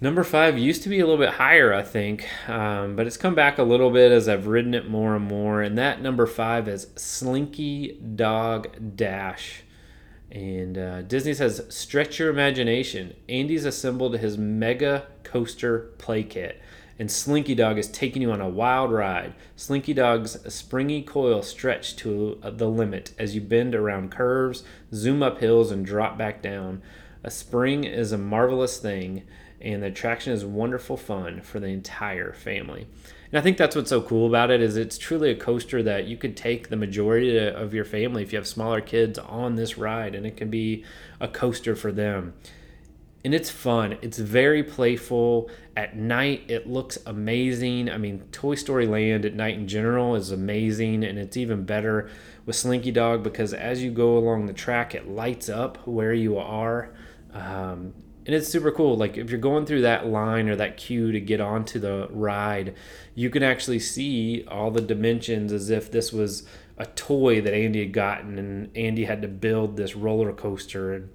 Number 0.00 0.24
five 0.24 0.58
used 0.58 0.82
to 0.82 0.88
be 0.88 0.98
a 0.98 1.06
little 1.06 1.22
bit 1.22 1.34
higher, 1.34 1.72
I 1.72 1.82
think, 1.82 2.26
um, 2.48 2.96
but 2.96 3.06
it's 3.06 3.16
come 3.16 3.36
back 3.36 3.58
a 3.58 3.62
little 3.62 3.90
bit 3.90 4.10
as 4.10 4.28
I've 4.28 4.48
ridden 4.48 4.74
it 4.74 4.88
more 4.88 5.14
and 5.14 5.24
more. 5.24 5.62
And 5.62 5.78
that 5.78 6.02
number 6.02 6.26
five 6.26 6.66
is 6.66 6.88
Slinky 6.96 8.00
Dog 8.16 8.96
Dash. 8.96 9.61
And 10.32 10.78
uh, 10.78 11.02
Disney 11.02 11.34
says, 11.34 11.62
stretch 11.68 12.18
your 12.18 12.30
imagination. 12.30 13.14
Andy's 13.28 13.66
assembled 13.66 14.16
his 14.16 14.38
mega 14.38 15.06
coaster 15.24 15.90
play 15.98 16.22
kit, 16.22 16.58
and 16.98 17.10
Slinky 17.10 17.54
Dog 17.54 17.76
is 17.76 17.88
taking 17.88 18.22
you 18.22 18.32
on 18.32 18.40
a 18.40 18.48
wild 18.48 18.90
ride. 18.90 19.34
Slinky 19.56 19.92
Dog's 19.92 20.38
springy 20.52 21.02
coil 21.02 21.42
stretch 21.42 21.96
to 21.96 22.38
uh, 22.42 22.48
the 22.48 22.66
limit 22.66 23.12
as 23.18 23.34
you 23.34 23.42
bend 23.42 23.74
around 23.74 24.10
curves, 24.10 24.64
zoom 24.94 25.22
up 25.22 25.40
hills, 25.40 25.70
and 25.70 25.84
drop 25.84 26.16
back 26.16 26.40
down. 26.40 26.80
A 27.24 27.30
spring 27.30 27.84
is 27.84 28.12
a 28.12 28.18
marvelous 28.18 28.78
thing, 28.78 29.22
and 29.60 29.82
the 29.82 29.86
attraction 29.86 30.32
is 30.32 30.44
wonderful 30.44 30.96
fun 30.96 31.40
for 31.40 31.60
the 31.60 31.68
entire 31.68 32.32
family. 32.32 32.86
And 33.32 33.38
I 33.38 33.42
think 33.42 33.56
that's 33.56 33.76
what's 33.76 33.90
so 33.90 34.02
cool 34.02 34.26
about 34.26 34.50
it 34.50 34.60
is 34.60 34.76
it's 34.76 34.98
truly 34.98 35.30
a 35.30 35.36
coaster 35.36 35.82
that 35.84 36.06
you 36.06 36.16
could 36.16 36.36
take 36.36 36.68
the 36.68 36.76
majority 36.76 37.38
of 37.38 37.72
your 37.72 37.84
family 37.84 38.22
if 38.22 38.32
you 38.32 38.38
have 38.38 38.46
smaller 38.46 38.80
kids 38.80 39.18
on 39.18 39.54
this 39.54 39.78
ride 39.78 40.14
and 40.14 40.26
it 40.26 40.36
can 40.36 40.50
be 40.50 40.84
a 41.18 41.28
coaster 41.28 41.74
for 41.74 41.92
them. 41.92 42.34
And 43.24 43.32
it's 43.32 43.50
fun. 43.50 43.98
It's 44.02 44.18
very 44.18 44.64
playful. 44.64 45.48
At 45.76 45.96
night, 45.96 46.42
it 46.48 46.66
looks 46.66 46.98
amazing. 47.06 47.88
I 47.88 47.96
mean, 47.96 48.24
Toy 48.32 48.56
Story 48.56 48.86
Land 48.86 49.24
at 49.24 49.34
night 49.34 49.54
in 49.54 49.68
general 49.68 50.16
is 50.16 50.32
amazing, 50.32 51.04
and 51.04 51.18
it's 51.18 51.36
even 51.36 51.64
better 51.64 52.10
with 52.44 52.56
Slinky 52.56 52.90
Dog 52.90 53.22
because 53.22 53.54
as 53.54 53.82
you 53.82 53.92
go 53.92 54.18
along 54.18 54.46
the 54.46 54.52
track, 54.52 54.94
it 54.94 55.08
lights 55.08 55.48
up 55.48 55.86
where 55.86 56.12
you 56.12 56.36
are. 56.36 56.92
Um, 57.32 57.94
and 58.24 58.34
it's 58.34 58.48
super 58.48 58.70
cool. 58.70 58.96
Like 58.96 59.16
if 59.16 59.30
you're 59.30 59.40
going 59.40 59.66
through 59.66 59.82
that 59.82 60.06
line 60.06 60.48
or 60.48 60.56
that 60.56 60.76
queue 60.76 61.10
to 61.12 61.20
get 61.20 61.40
onto 61.40 61.78
the 61.78 62.08
ride, 62.10 62.74
you 63.14 63.30
can 63.30 63.42
actually 63.42 63.80
see 63.80 64.44
all 64.46 64.70
the 64.70 64.80
dimensions 64.80 65.52
as 65.52 65.70
if 65.70 65.90
this 65.90 66.12
was 66.12 66.46
a 66.78 66.86
toy 66.86 67.40
that 67.40 67.52
Andy 67.52 67.80
had 67.80 67.92
gotten, 67.92 68.38
and 68.38 68.76
Andy 68.76 69.04
had 69.04 69.22
to 69.22 69.28
build 69.28 69.76
this 69.76 69.96
roller 69.96 70.32
coaster. 70.32 70.92
And 70.92 71.10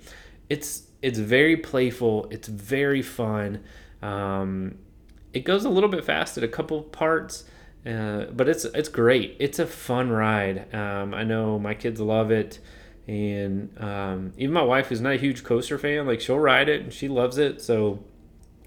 it's 0.50 0.84
it's 1.02 1.20
very 1.20 1.56
playful. 1.56 2.28
It's 2.30 2.48
very 2.48 3.02
fun. 3.02 3.64
Um, 4.02 4.78
it 5.34 5.42
goes 5.46 5.66
a 5.66 5.70
little 5.70 5.90
bit 5.90 6.04
fast 6.04 6.38
at 6.38 6.44
a 6.44 6.48
couple 6.48 6.82
parts, 6.84 7.46
uh, 7.86 8.26
but 8.26 8.50
it's 8.50 8.66
it's 8.66 8.90
great. 8.90 9.38
It's 9.40 9.60
a 9.60 9.66
fun 9.66 10.10
ride. 10.10 10.74
Um, 10.74 11.14
I 11.14 11.24
know 11.24 11.58
my 11.58 11.74
kids 11.74 12.02
love 12.02 12.32
it 12.32 12.60
and 13.08 13.70
um, 13.82 14.34
even 14.38 14.54
my 14.54 14.62
wife 14.62 14.88
who's 14.88 15.02
not 15.02 15.14
a 15.14 15.18
huge 15.18 15.44
coaster 15.44 15.78
fan. 15.78 16.06
Like 16.06 16.20
she'll 16.20 16.40
ride 16.40 16.70
it 16.70 16.82
and 16.82 16.94
she 16.94 17.08
loves 17.08 17.38
it. 17.38 17.62
So 17.62 18.04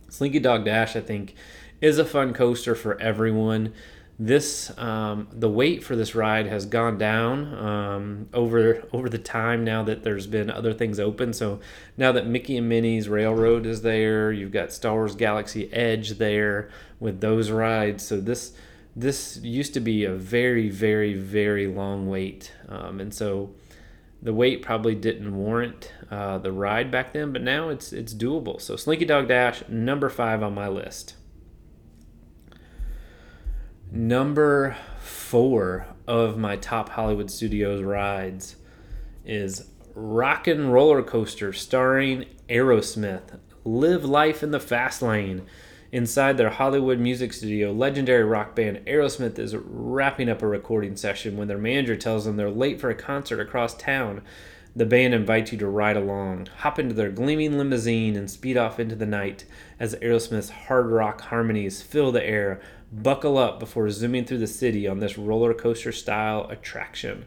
slinky 0.09 0.41
dog 0.41 0.65
dash 0.65 0.97
i 0.97 1.01
think 1.01 1.37
is 1.81 1.99
a 1.99 2.05
fun 2.05 2.33
coaster 2.33 2.75
for 2.75 3.01
everyone. 3.01 3.73
This 4.19 4.77
um, 4.77 5.29
the 5.33 5.49
wait 5.49 5.83
for 5.83 5.97
this 5.97 6.15
ride 6.15 6.47
has 6.47 6.67
gone 6.67 6.99
down 6.99 7.55
um, 7.55 8.29
over 8.35 8.83
over 8.93 9.09
the 9.09 9.19
time 9.19 9.65
now 9.65 9.83
that 9.85 10.03
there's 10.03 10.27
been 10.27 10.51
other 10.51 10.75
things 10.75 11.01
open. 11.01 11.33
So 11.33 11.61
now 11.97 12.13
that 12.13 12.27
mickey 12.27 12.59
and 12.59 12.69
minnie's 12.69 13.09
railroad 13.09 13.65
is 13.65 13.81
there 13.81 14.31
you've 14.31 14.53
got 14.53 14.73
star 14.73 14.95
wars 14.95 15.15
galaxy 15.15 15.73
edge 15.73 16.19
there 16.19 16.71
with 16.99 17.21
those 17.23 17.51
rides. 17.51 18.07
So 18.07 18.21
this 18.21 18.53
this 18.95 19.39
used 19.43 19.73
to 19.75 19.81
be 19.81 20.05
a 20.05 20.13
very 20.13 20.69
very 20.69 21.15
very 21.15 21.67
long 21.67 22.09
wait. 22.11 22.53
Um, 22.69 23.01
and 23.01 23.15
so 23.15 23.55
the 24.23 24.35
wait 24.35 24.63
probably 24.63 24.95
didn't 24.95 25.35
warrant 25.35 25.93
uh, 26.11 26.39
the 26.39 26.53
ride 26.53 26.91
back 26.91 27.13
then, 27.13 27.33
but 27.33 27.43
now 27.43 27.69
it's 27.69 27.93
it's 27.93 28.13
doable. 28.13 28.61
So 28.61 28.77
Slinky 28.77 29.05
Dog 29.05 29.29
Dash, 29.29 29.63
number 29.69 30.09
five 30.09 30.43
on 30.43 30.55
my 30.55 30.69
list. 30.69 31.15
Number 33.91 34.77
four 35.01 35.87
of 36.07 36.39
my 36.39 36.57
top 36.57 36.91
Hollywood 36.91 37.31
Studios 37.31 37.83
rides 37.83 38.57
is 39.25 39.69
Rock 39.95 40.47
and 40.47 40.73
Roller 40.73 41.03
Coaster 41.03 41.53
starring 41.53 42.27
Aerosmith. 42.49 43.39
Live 43.65 44.05
life 44.05 44.43
in 44.43 44.51
the 44.51 44.61
fast 44.61 45.03
lane. 45.03 45.43
Inside 45.93 46.37
their 46.37 46.51
Hollywood 46.51 47.01
music 47.01 47.33
studio, 47.33 47.73
legendary 47.73 48.23
rock 48.23 48.55
band 48.55 48.81
Aerosmith 48.87 49.41
is 49.41 49.57
wrapping 49.57 50.29
up 50.29 50.41
a 50.41 50.47
recording 50.47 50.95
session 50.95 51.37
when 51.37 51.49
their 51.49 51.59
manager 51.59 51.97
tells 51.97 52.25
them 52.25 52.37
they're 52.37 52.49
late 52.49 52.81
for 52.81 52.91
a 52.91 52.95
concert 52.95 53.41
across 53.41 53.75
town. 53.75 54.23
The 54.77 54.87
band 54.87 55.15
invites 55.15 55.51
you 55.51 55.59
to 55.59 55.67
ride 55.67 55.97
along, 55.97 56.47
hop 56.59 56.79
into 56.79 56.95
their 56.95 57.11
gleaming 57.11 57.59
limousine, 57.59 58.15
and 58.15 58.31
speed 58.31 58.57
off 58.57 58.79
into 58.79 58.95
the 58.95 59.05
night 59.05 59.47
as 59.81 59.97
Aerosmith's 59.97 60.51
hard 60.51 60.87
rock 60.87 61.23
harmonies 61.23 61.83
fill 61.83 62.13
the 62.13 62.25
air. 62.25 62.61
Buckle 62.93 63.37
up 63.37 63.59
before 63.59 63.91
zooming 63.91 64.27
through 64.27 64.39
the 64.39 64.47
city 64.47 64.87
on 64.87 65.01
this 65.01 65.19
roller 65.19 65.53
coaster 65.53 65.91
style 65.91 66.47
attraction. 66.51 67.25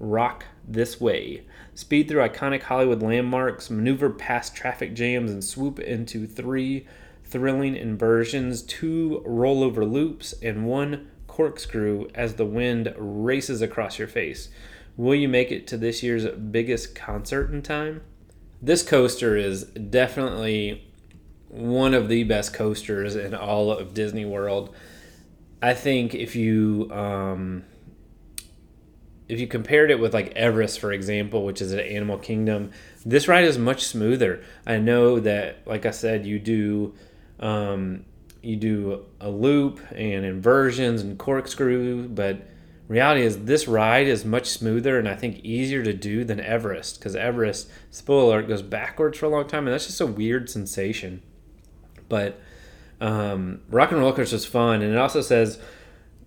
Rock 0.00 0.46
this 0.66 1.00
way. 1.00 1.44
Speed 1.74 2.08
through 2.08 2.28
iconic 2.28 2.62
Hollywood 2.62 3.00
landmarks, 3.00 3.70
maneuver 3.70 4.10
past 4.10 4.56
traffic 4.56 4.92
jams, 4.92 5.30
and 5.30 5.44
swoop 5.44 5.78
into 5.78 6.26
three 6.26 6.84
thrilling 7.32 7.74
inversions, 7.74 8.62
two 8.62 9.22
rollover 9.26 9.90
loops, 9.90 10.34
and 10.42 10.66
one 10.66 11.10
corkscrew 11.26 12.08
as 12.14 12.34
the 12.34 12.44
wind 12.44 12.94
races 12.96 13.62
across 13.62 13.98
your 13.98 14.06
face. 14.06 14.50
Will 14.98 15.14
you 15.14 15.28
make 15.28 15.50
it 15.50 15.66
to 15.68 15.78
this 15.78 16.02
year's 16.02 16.26
biggest 16.26 16.94
concert 16.94 17.50
in 17.50 17.62
time? 17.62 18.02
This 18.60 18.82
coaster 18.82 19.36
is 19.36 19.64
definitely 19.64 20.86
one 21.48 21.94
of 21.94 22.08
the 22.08 22.24
best 22.24 22.52
coasters 22.52 23.16
in 23.16 23.34
all 23.34 23.72
of 23.72 23.94
Disney 23.94 24.26
World. 24.26 24.74
I 25.62 25.72
think 25.74 26.14
if 26.14 26.36
you 26.36 26.88
um, 26.92 27.64
if 29.28 29.40
you 29.40 29.46
compared 29.46 29.90
it 29.90 29.98
with 29.98 30.12
like 30.12 30.32
Everest, 30.36 30.80
for 30.80 30.92
example, 30.92 31.44
which 31.44 31.62
is 31.62 31.72
at 31.72 31.86
Animal 31.86 32.18
Kingdom, 32.18 32.70
this 33.06 33.26
ride 33.26 33.44
is 33.44 33.56
much 33.56 33.84
smoother. 33.84 34.44
I 34.66 34.76
know 34.76 35.18
that, 35.20 35.66
like 35.66 35.86
I 35.86 35.90
said, 35.90 36.26
you 36.26 36.38
do 36.38 36.94
um, 37.42 38.04
you 38.40 38.56
do 38.56 39.04
a 39.20 39.28
loop 39.28 39.80
and 39.90 40.24
inversions 40.24 41.02
and 41.02 41.18
corkscrew, 41.18 42.08
but 42.08 42.48
reality 42.88 43.22
is 43.22 43.44
this 43.44 43.68
ride 43.68 44.06
is 44.06 44.24
much 44.24 44.46
smoother 44.46 44.98
and 44.98 45.08
I 45.08 45.14
think 45.14 45.40
easier 45.44 45.82
to 45.82 45.92
do 45.92 46.24
than 46.24 46.40
Everest 46.40 46.98
because 46.98 47.14
Everest, 47.14 47.68
spoiler 47.90 48.38
alert, 48.38 48.48
goes 48.48 48.62
backwards 48.62 49.18
for 49.18 49.26
a 49.26 49.28
long 49.28 49.46
time 49.46 49.66
and 49.66 49.74
that's 49.74 49.86
just 49.86 50.00
a 50.00 50.06
weird 50.06 50.48
sensation. 50.48 51.22
But 52.08 52.40
um, 53.00 53.62
Rock 53.68 53.90
and 53.90 54.00
Roller 54.00 54.14
Coaster 54.14 54.36
is 54.36 54.46
fun 54.46 54.82
and 54.82 54.92
it 54.92 54.98
also 54.98 55.20
says 55.20 55.58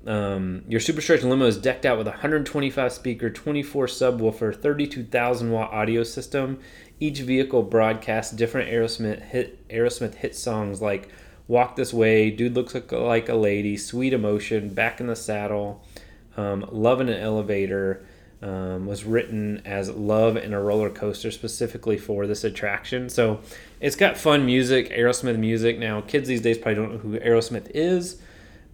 um, 0.05 0.63
your 0.67 0.79
super 0.79 1.01
stretch 1.01 1.23
limo 1.23 1.45
is 1.45 1.57
decked 1.57 1.85
out 1.85 1.97
with 1.97 2.07
a 2.07 2.11
125 2.11 2.93
speaker, 2.93 3.29
24 3.29 3.87
subwoofer, 3.87 4.55
32,000 4.55 5.51
watt 5.51 5.71
audio 5.71 6.03
system. 6.03 6.59
Each 6.99 7.19
vehicle 7.19 7.63
broadcasts 7.63 8.31
different 8.31 8.69
Aerosmith 8.69 9.21
hit 9.21 9.67
Aerosmith 9.67 10.15
hit 10.15 10.35
songs 10.35 10.81
like 10.81 11.09
"Walk 11.47 11.75
This 11.75 11.93
Way," 11.93 12.29
"Dude 12.29 12.55
Looks 12.55 12.75
Like 12.91 13.29
a 13.29 13.35
Lady," 13.35 13.77
"Sweet 13.77 14.13
Emotion," 14.13 14.69
"Back 14.69 15.01
in 15.01 15.07
the 15.07 15.15
Saddle," 15.15 15.83
um, 16.37 16.65
"Love 16.71 17.01
in 17.01 17.09
an 17.09 17.19
Elevator." 17.19 18.05
Um, 18.41 18.85
was 18.85 19.05
written 19.05 19.61
as 19.65 19.89
"Love 19.89 20.37
in 20.37 20.53
a 20.53 20.61
Roller 20.61 20.91
Coaster" 20.91 21.31
specifically 21.31 21.97
for 21.97 22.27
this 22.27 22.43
attraction. 22.43 23.09
So 23.09 23.39
it's 23.81 23.95
got 23.95 24.17
fun 24.17 24.45
music, 24.45 24.91
Aerosmith 24.91 25.39
music. 25.39 25.79
Now 25.79 26.01
kids 26.01 26.27
these 26.27 26.41
days 26.41 26.57
probably 26.57 26.75
don't 26.75 26.91
know 26.91 26.99
who 26.99 27.19
Aerosmith 27.19 27.71
is 27.73 28.21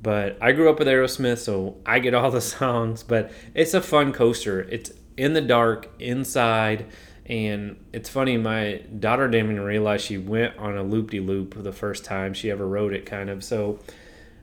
but 0.02 0.38
I 0.42 0.52
grew 0.52 0.70
up 0.70 0.80
with 0.80 0.88
Aerosmith, 0.88 1.40
so 1.40 1.78
I 1.86 2.00
get 2.00 2.14
all 2.14 2.32
the 2.32 2.42
songs. 2.42 3.04
But 3.04 3.32
it's 3.54 3.74
a 3.74 3.82
fun 3.82 4.14
coaster. 4.14 4.62
It's 4.62 4.92
in 5.18 5.34
the 5.34 5.42
dark, 5.42 5.90
inside, 6.00 6.88
and 7.26 7.84
it's 7.94 8.10
funny. 8.10 8.38
My 8.38 8.84
daughter 9.00 9.28
didn't 9.28 9.52
even 9.52 9.64
realize 9.64 10.02
she 10.02 10.18
went 10.18 10.58
on 10.58 10.78
a 10.78 10.84
loop 10.84 11.12
de 11.12 11.20
loop 11.20 11.62
the 11.62 11.74
first 11.74 12.04
time 12.06 12.34
she 12.34 12.50
ever 12.50 12.68
rode 12.68 12.94
it, 12.94 13.06
kind 13.06 13.30
of. 13.30 13.44
So, 13.44 13.80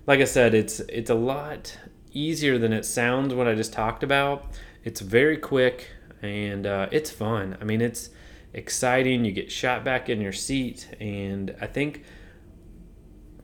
like 0.06 0.20
I 0.20 0.24
said, 0.24 0.54
it's 0.54 0.80
it's 0.80 1.10
a 1.10 1.14
lot 1.14 1.76
easier 2.12 2.58
than 2.58 2.72
it 2.72 2.84
sounds. 2.84 3.34
What 3.34 3.48
I 3.48 3.54
just 3.54 3.72
talked 3.72 4.02
about. 4.02 4.46
It's 4.84 5.00
very 5.00 5.36
quick 5.36 5.88
and 6.22 6.66
uh, 6.66 6.88
it's 6.90 7.10
fun. 7.10 7.56
I 7.60 7.64
mean, 7.64 7.80
it's 7.80 8.10
exciting. 8.52 9.24
You 9.24 9.32
get 9.32 9.50
shot 9.50 9.84
back 9.84 10.08
in 10.08 10.20
your 10.20 10.32
seat, 10.32 10.88
and 11.00 11.54
I 11.60 11.66
think 11.66 12.04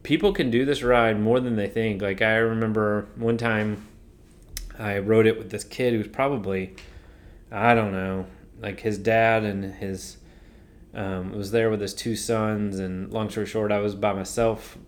people 0.04 0.32
can 0.32 0.50
do 0.50 0.64
this 0.64 0.84
ride 0.84 1.20
more 1.20 1.40
than 1.40 1.56
they 1.56 1.66
think. 1.66 2.00
Like 2.00 2.22
I 2.22 2.36
remember 2.36 3.08
one 3.16 3.36
time 3.36 3.88
I 4.78 4.98
rode 4.98 5.26
it 5.26 5.36
with 5.36 5.50
this 5.50 5.64
kid 5.64 5.94
who's 5.94 6.06
probably 6.06 6.76
I 7.50 7.74
don't 7.74 7.92
know, 7.92 8.26
like 8.60 8.80
his 8.80 8.98
dad 8.98 9.42
and 9.44 9.64
his 9.64 10.18
um, 10.94 11.32
was 11.32 11.50
there 11.50 11.70
with 11.70 11.80
his 11.80 11.94
two 11.94 12.14
sons. 12.14 12.78
And 12.78 13.12
long 13.12 13.30
story 13.30 13.46
short, 13.46 13.72
I 13.72 13.78
was 13.78 13.96
by 13.96 14.12
myself 14.12 14.78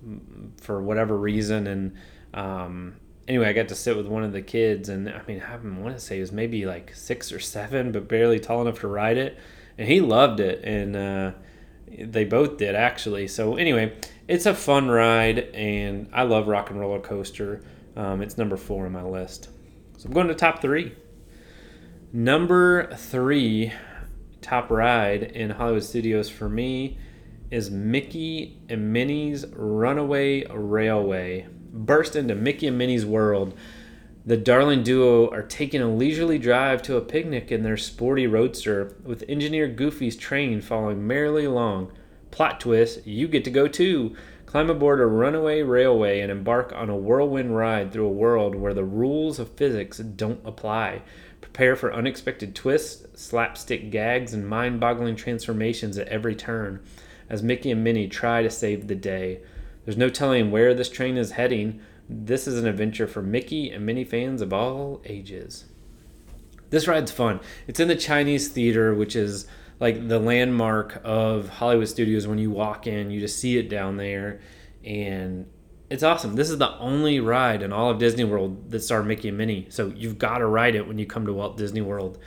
for 0.61 0.80
whatever 0.80 1.16
reason. 1.16 1.66
And 1.66 1.96
um, 2.35 2.96
anyway, 3.28 3.49
I 3.49 3.52
got 3.52 3.68
to 3.68 3.75
sit 3.75 3.96
with 3.96 4.06
one 4.06 4.25
of 4.25 4.32
the 4.32 4.42
kids, 4.42 4.88
and 4.88 5.08
I 5.08 5.20
mean, 5.26 5.42
I 5.42 5.56
want 5.56 5.94
to 5.94 6.00
say 6.00 6.16
he 6.16 6.20
was 6.20 6.32
maybe 6.32 6.66
like 6.66 6.94
six 6.94 7.32
or 7.32 7.40
seven, 7.40 7.92
but 7.92 8.08
barely 8.08 8.38
tall 8.38 8.62
enough 8.62 8.80
to 8.80 8.88
ride 8.88 9.16
it, 9.16 9.38
and 9.78 9.88
he 9.88 10.00
loved 10.00 10.40
it, 10.40 10.62
and 10.64 10.96
uh, 10.96 11.32
they 11.88 12.25
both 12.25 12.57
did 12.57 12.75
actually. 12.75 13.28
So 13.28 13.57
anyway, 13.57 13.95
it's 14.28 14.47
a 14.47 14.55
fun 14.55 14.88
ride, 14.88 15.38
and 15.55 16.09
I 16.12 16.23
love 16.23 16.49
Rock 16.49 16.71
and 16.71 16.81
Roller 16.81 17.00
Coaster. 17.00 17.62
Um, 17.95 18.23
it's 18.23 18.37
number 18.37 18.57
four 18.57 18.87
on 18.87 18.93
my 18.93 19.02
list. 19.02 19.49
So 19.97 20.09
I'm 20.09 20.14
going 20.14 20.28
to 20.28 20.35
top 20.35 20.61
three. 20.61 20.95
Number 22.12 22.95
three 22.95 23.73
top 24.40 24.71
ride 24.71 25.23
in 25.23 25.50
Hollywood 25.50 25.85
Studios 25.85 26.28
for 26.28 26.49
me 26.49 26.99
is 27.50 27.71
Mickey 27.71 28.61
and 28.69 28.93
Minnie's 28.93 29.47
Runaway 29.47 30.47
Railway. 30.47 31.47
Burst 31.73 32.16
into 32.16 32.35
Mickey 32.35 32.66
and 32.66 32.78
Minnie's 32.78 33.07
world. 33.07 33.55
The 34.26 34.37
darling 34.37 34.83
duo 34.83 35.30
are 35.30 35.45
taking 35.45 35.80
a 35.80 35.88
leisurely 35.88 36.37
drive 36.37 36.83
to 36.83 36.97
a 36.97 37.00
picnic 37.00 37.52
in 37.52 37.62
their 37.62 37.76
sporty 37.76 38.26
roadster, 38.26 38.97
with 39.04 39.23
engineer 39.28 39.68
Goofy's 39.68 40.16
train 40.16 40.61
following 40.61 41.06
merrily 41.06 41.45
along. 41.45 41.92
Plot 42.33 42.59
twist, 42.59 43.06
you 43.06 43.28
get 43.28 43.45
to 43.45 43.52
go 43.52 43.68
too. 43.68 44.16
Climb 44.45 44.68
aboard 44.68 45.00
a 45.00 45.06
runaway 45.06 45.62
railway 45.62 46.18
and 46.18 46.33
embark 46.33 46.73
on 46.75 46.90
a 46.90 46.97
whirlwind 46.97 47.56
ride 47.56 47.92
through 47.92 48.06
a 48.06 48.11
world 48.11 48.56
where 48.56 48.75
the 48.75 48.83
rules 48.83 49.38
of 49.38 49.52
physics 49.52 49.99
don't 49.99 50.40
apply. 50.45 51.02
Prepare 51.40 51.76
for 51.76 51.95
unexpected 51.95 52.52
twists, 52.52 53.06
slapstick 53.14 53.92
gags, 53.92 54.35
and 54.35 54.49
mind 54.49 54.80
boggling 54.80 55.14
transformations 55.14 55.99
at 55.99 56.09
every 56.09 56.35
turn 56.35 56.83
as 57.28 57.45
Mickey 57.45 57.71
and 57.71 57.85
Minnie 57.85 58.09
try 58.09 58.42
to 58.42 58.50
save 58.50 58.88
the 58.88 58.97
day. 58.97 59.38
There's 59.85 59.97
no 59.97 60.09
telling 60.09 60.50
where 60.50 60.75
this 60.75 60.88
train 60.88 61.16
is 61.16 61.30
heading. 61.30 61.80
This 62.08 62.46
is 62.46 62.58
an 62.58 62.66
adventure 62.66 63.06
for 63.06 63.22
Mickey 63.22 63.70
and 63.70 63.84
Minnie 63.84 64.04
fans 64.04 64.40
of 64.40 64.52
all 64.52 65.02
ages. 65.04 65.64
This 66.70 66.86
ride's 66.86 67.12
fun. 67.12 67.40
It's 67.66 67.80
in 67.80 67.88
the 67.88 67.96
Chinese 67.96 68.48
theater, 68.48 68.94
which 68.94 69.16
is 69.16 69.46
like 69.80 70.08
the 70.08 70.18
landmark 70.18 71.00
of 71.04 71.48
Hollywood 71.48 71.88
Studios. 71.88 72.26
When 72.26 72.38
you 72.38 72.50
walk 72.50 72.86
in, 72.86 73.10
you 73.10 73.20
just 73.20 73.38
see 73.38 73.58
it 73.58 73.68
down 73.68 73.96
there, 73.96 74.40
and 74.84 75.46
it's 75.90 76.02
awesome. 76.02 76.34
This 76.34 76.50
is 76.50 76.58
the 76.58 76.76
only 76.78 77.20
ride 77.20 77.62
in 77.62 77.72
all 77.72 77.90
of 77.90 77.98
Disney 77.98 78.25
World 78.25 78.70
that 78.70 78.80
starred 78.80 79.06
Mickey 79.06 79.28
and 79.28 79.38
Minnie. 79.38 79.66
So 79.70 79.92
you've 79.94 80.18
got 80.18 80.38
to 80.38 80.46
ride 80.46 80.75
it 80.75 80.86
when 80.86 80.98
you 80.98 81.06
come 81.06 81.26
to 81.26 81.32
Walt 81.32 81.56
Disney 81.56 81.80
World. 81.80 82.18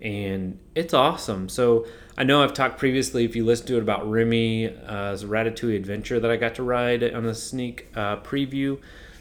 And 0.00 0.58
it's 0.74 0.94
awesome. 0.94 1.48
So 1.48 1.86
I 2.16 2.24
know 2.24 2.42
I've 2.42 2.54
talked 2.54 2.78
previously, 2.78 3.24
if 3.24 3.34
you 3.34 3.44
listen 3.44 3.66
to 3.66 3.76
it, 3.76 3.82
about 3.82 4.08
Remy's 4.08 4.70
uh, 4.86 5.16
Ratatouille 5.22 5.76
Adventure 5.76 6.20
that 6.20 6.30
I 6.30 6.36
got 6.36 6.54
to 6.56 6.62
ride 6.62 7.02
on 7.02 7.26
a 7.26 7.34
sneak 7.34 7.88
uh, 7.94 8.16
preview. 8.18 8.80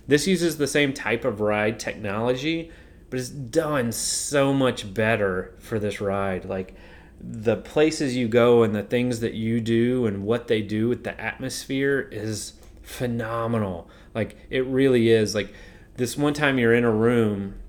This 0.09 0.25
uses 0.25 0.57
the 0.57 0.65
same 0.65 0.91
type 0.91 1.23
of 1.23 1.39
ride 1.39 1.79
technology, 1.79 2.71
but 3.11 3.19
it's 3.19 3.29
done 3.29 3.91
so 3.91 4.51
much 4.51 4.91
better 4.91 5.53
for 5.59 5.77
this 5.77 6.01
ride. 6.01 6.45
Like 6.45 6.73
the 7.21 7.57
places 7.57 8.15
you 8.15 8.27
go 8.27 8.63
and 8.63 8.73
the 8.73 8.81
things 8.81 9.19
that 9.19 9.35
you 9.35 9.61
do 9.61 10.07
and 10.07 10.23
what 10.23 10.47
they 10.47 10.63
do 10.63 10.89
with 10.89 11.03
the 11.03 11.21
atmosphere 11.21 12.09
is 12.11 12.53
phenomenal. 12.81 13.87
Like 14.15 14.35
it 14.49 14.65
really 14.65 15.09
is. 15.09 15.35
Like 15.35 15.53
this 15.95 16.17
one 16.17 16.33
time 16.33 16.57
you're 16.57 16.73
in 16.73 16.85
a 16.85 16.91
room 16.91 17.59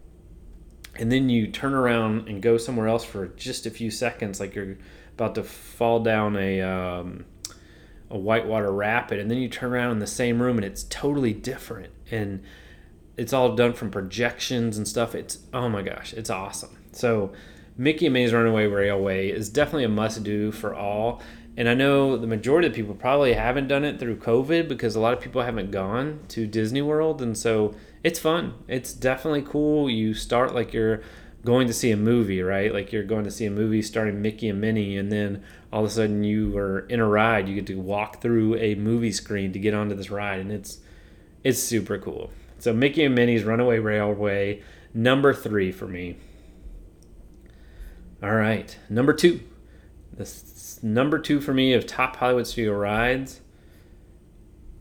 and 0.97 1.13
then 1.13 1.29
you 1.29 1.47
turn 1.47 1.75
around 1.75 2.27
and 2.27 2.41
go 2.41 2.57
somewhere 2.57 2.89
else 2.89 3.05
for 3.05 3.27
just 3.29 3.67
a 3.67 3.71
few 3.71 3.91
seconds, 3.91 4.41
like 4.41 4.55
you're 4.55 4.79
about 5.13 5.35
to 5.35 5.43
fall 5.43 6.01
down 6.01 6.37
a 6.37 6.63
um, 6.63 7.27
a 8.09 8.19
whitewater 8.19 8.73
rapid, 8.73 9.19
and 9.19 9.31
then 9.31 9.37
you 9.37 9.49
turn 9.51 9.75
around 9.75 9.91
in 9.93 9.99
the 9.99 10.07
same 10.07 10.41
room 10.41 10.57
and 10.57 10.65
it's 10.65 10.85
totally 10.85 11.35
different, 11.35 11.93
and 12.11 12.43
it's 13.17 13.33
all 13.33 13.55
done 13.55 13.73
from 13.73 13.91
projections 13.91 14.77
and 14.77 14.87
stuff. 14.87 15.15
It's 15.15 15.39
oh 15.53 15.69
my 15.69 15.83
gosh, 15.83 16.13
it's 16.13 16.31
awesome. 16.31 16.77
So 16.93 17.33
Mickey 17.77 18.07
and 18.07 18.13
Minnie's 18.13 18.33
Runaway 18.33 18.67
Railway 18.67 19.31
is 19.31 19.49
definitely 19.49 19.85
a 19.85 19.89
must 19.89 20.23
do 20.23 20.53
for 20.53 20.75
all. 20.75 21.23
And 21.57 21.69
I 21.69 21.75
know 21.75 22.17
the 22.17 22.27
majority 22.27 22.69
of 22.69 22.75
people 22.75 22.95
probably 22.95 23.35
haven't 23.35 23.69
done 23.69 23.85
it 23.85 23.99
through 23.99 24.17
COVID 24.17 24.69
because 24.69 24.95
a 24.95 25.01
lot 25.01 25.13
of 25.13 25.21
people 25.21 25.43
haven't 25.43 25.71
gone 25.71 26.21
to 26.29 26.47
Disney 26.47 26.81
World. 26.81 27.21
And 27.21 27.37
so 27.37 27.75
it's 28.03 28.19
fun. 28.19 28.55
It's 28.69 28.93
definitely 28.93 29.43
cool. 29.43 29.91
You 29.91 30.15
start 30.15 30.55
like 30.55 30.73
you're 30.73 31.03
going 31.45 31.67
to 31.67 31.73
see 31.73 31.91
a 31.91 31.97
movie, 31.97 32.43
right? 32.43 32.73
Like 32.73 32.93
you're 32.93 33.05
going 33.05 33.25
to 33.25 33.31
see 33.31 33.47
a 33.47 33.51
movie 33.51 33.83
starring 33.83 34.23
Mickey 34.23 34.49
and 34.49 34.61
Minnie, 34.61 34.97
and 34.97 35.11
then 35.11 35.43
all 35.73 35.85
of 35.85 35.91
a 35.91 35.93
sudden 35.93 36.25
you 36.25 36.57
are 36.57 36.81
in 36.81 37.01
a 37.01 37.07
ride. 37.07 37.49
You 37.49 37.55
get 37.55 37.67
to 37.69 37.81
walk 37.81 38.21
through 38.21 38.57
a 38.57 38.75
movie 38.75 39.13
screen 39.13 39.53
to 39.53 39.59
get 39.59 39.75
onto 39.75 39.95
this 39.95 40.11
ride, 40.11 40.41
and 40.41 40.53
it's 40.53 40.79
it's 41.45 41.63
super 41.63 41.99
cool. 41.99 42.31
So 42.59 42.73
Mickey 42.73 43.05
and 43.05 43.15
Minnie's 43.15 43.45
Runaway 43.45 43.79
Railway, 43.79 44.63
number 44.93 45.33
three 45.33 45.73
for 45.73 45.87
me. 45.87 46.17
All 48.23 48.35
right, 48.35 48.77
number 48.89 49.15
two. 49.15 49.41
This 50.13 50.79
number 50.83 51.19
two 51.19 51.41
for 51.41 51.55
me 51.55 51.73
of 51.73 51.87
top 51.87 52.17
Hollywood 52.17 52.47
studio 52.47 52.75
rides. 52.75 53.41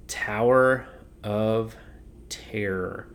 Tower 0.08 0.88
of 1.24 1.76
Terror. 2.28 3.08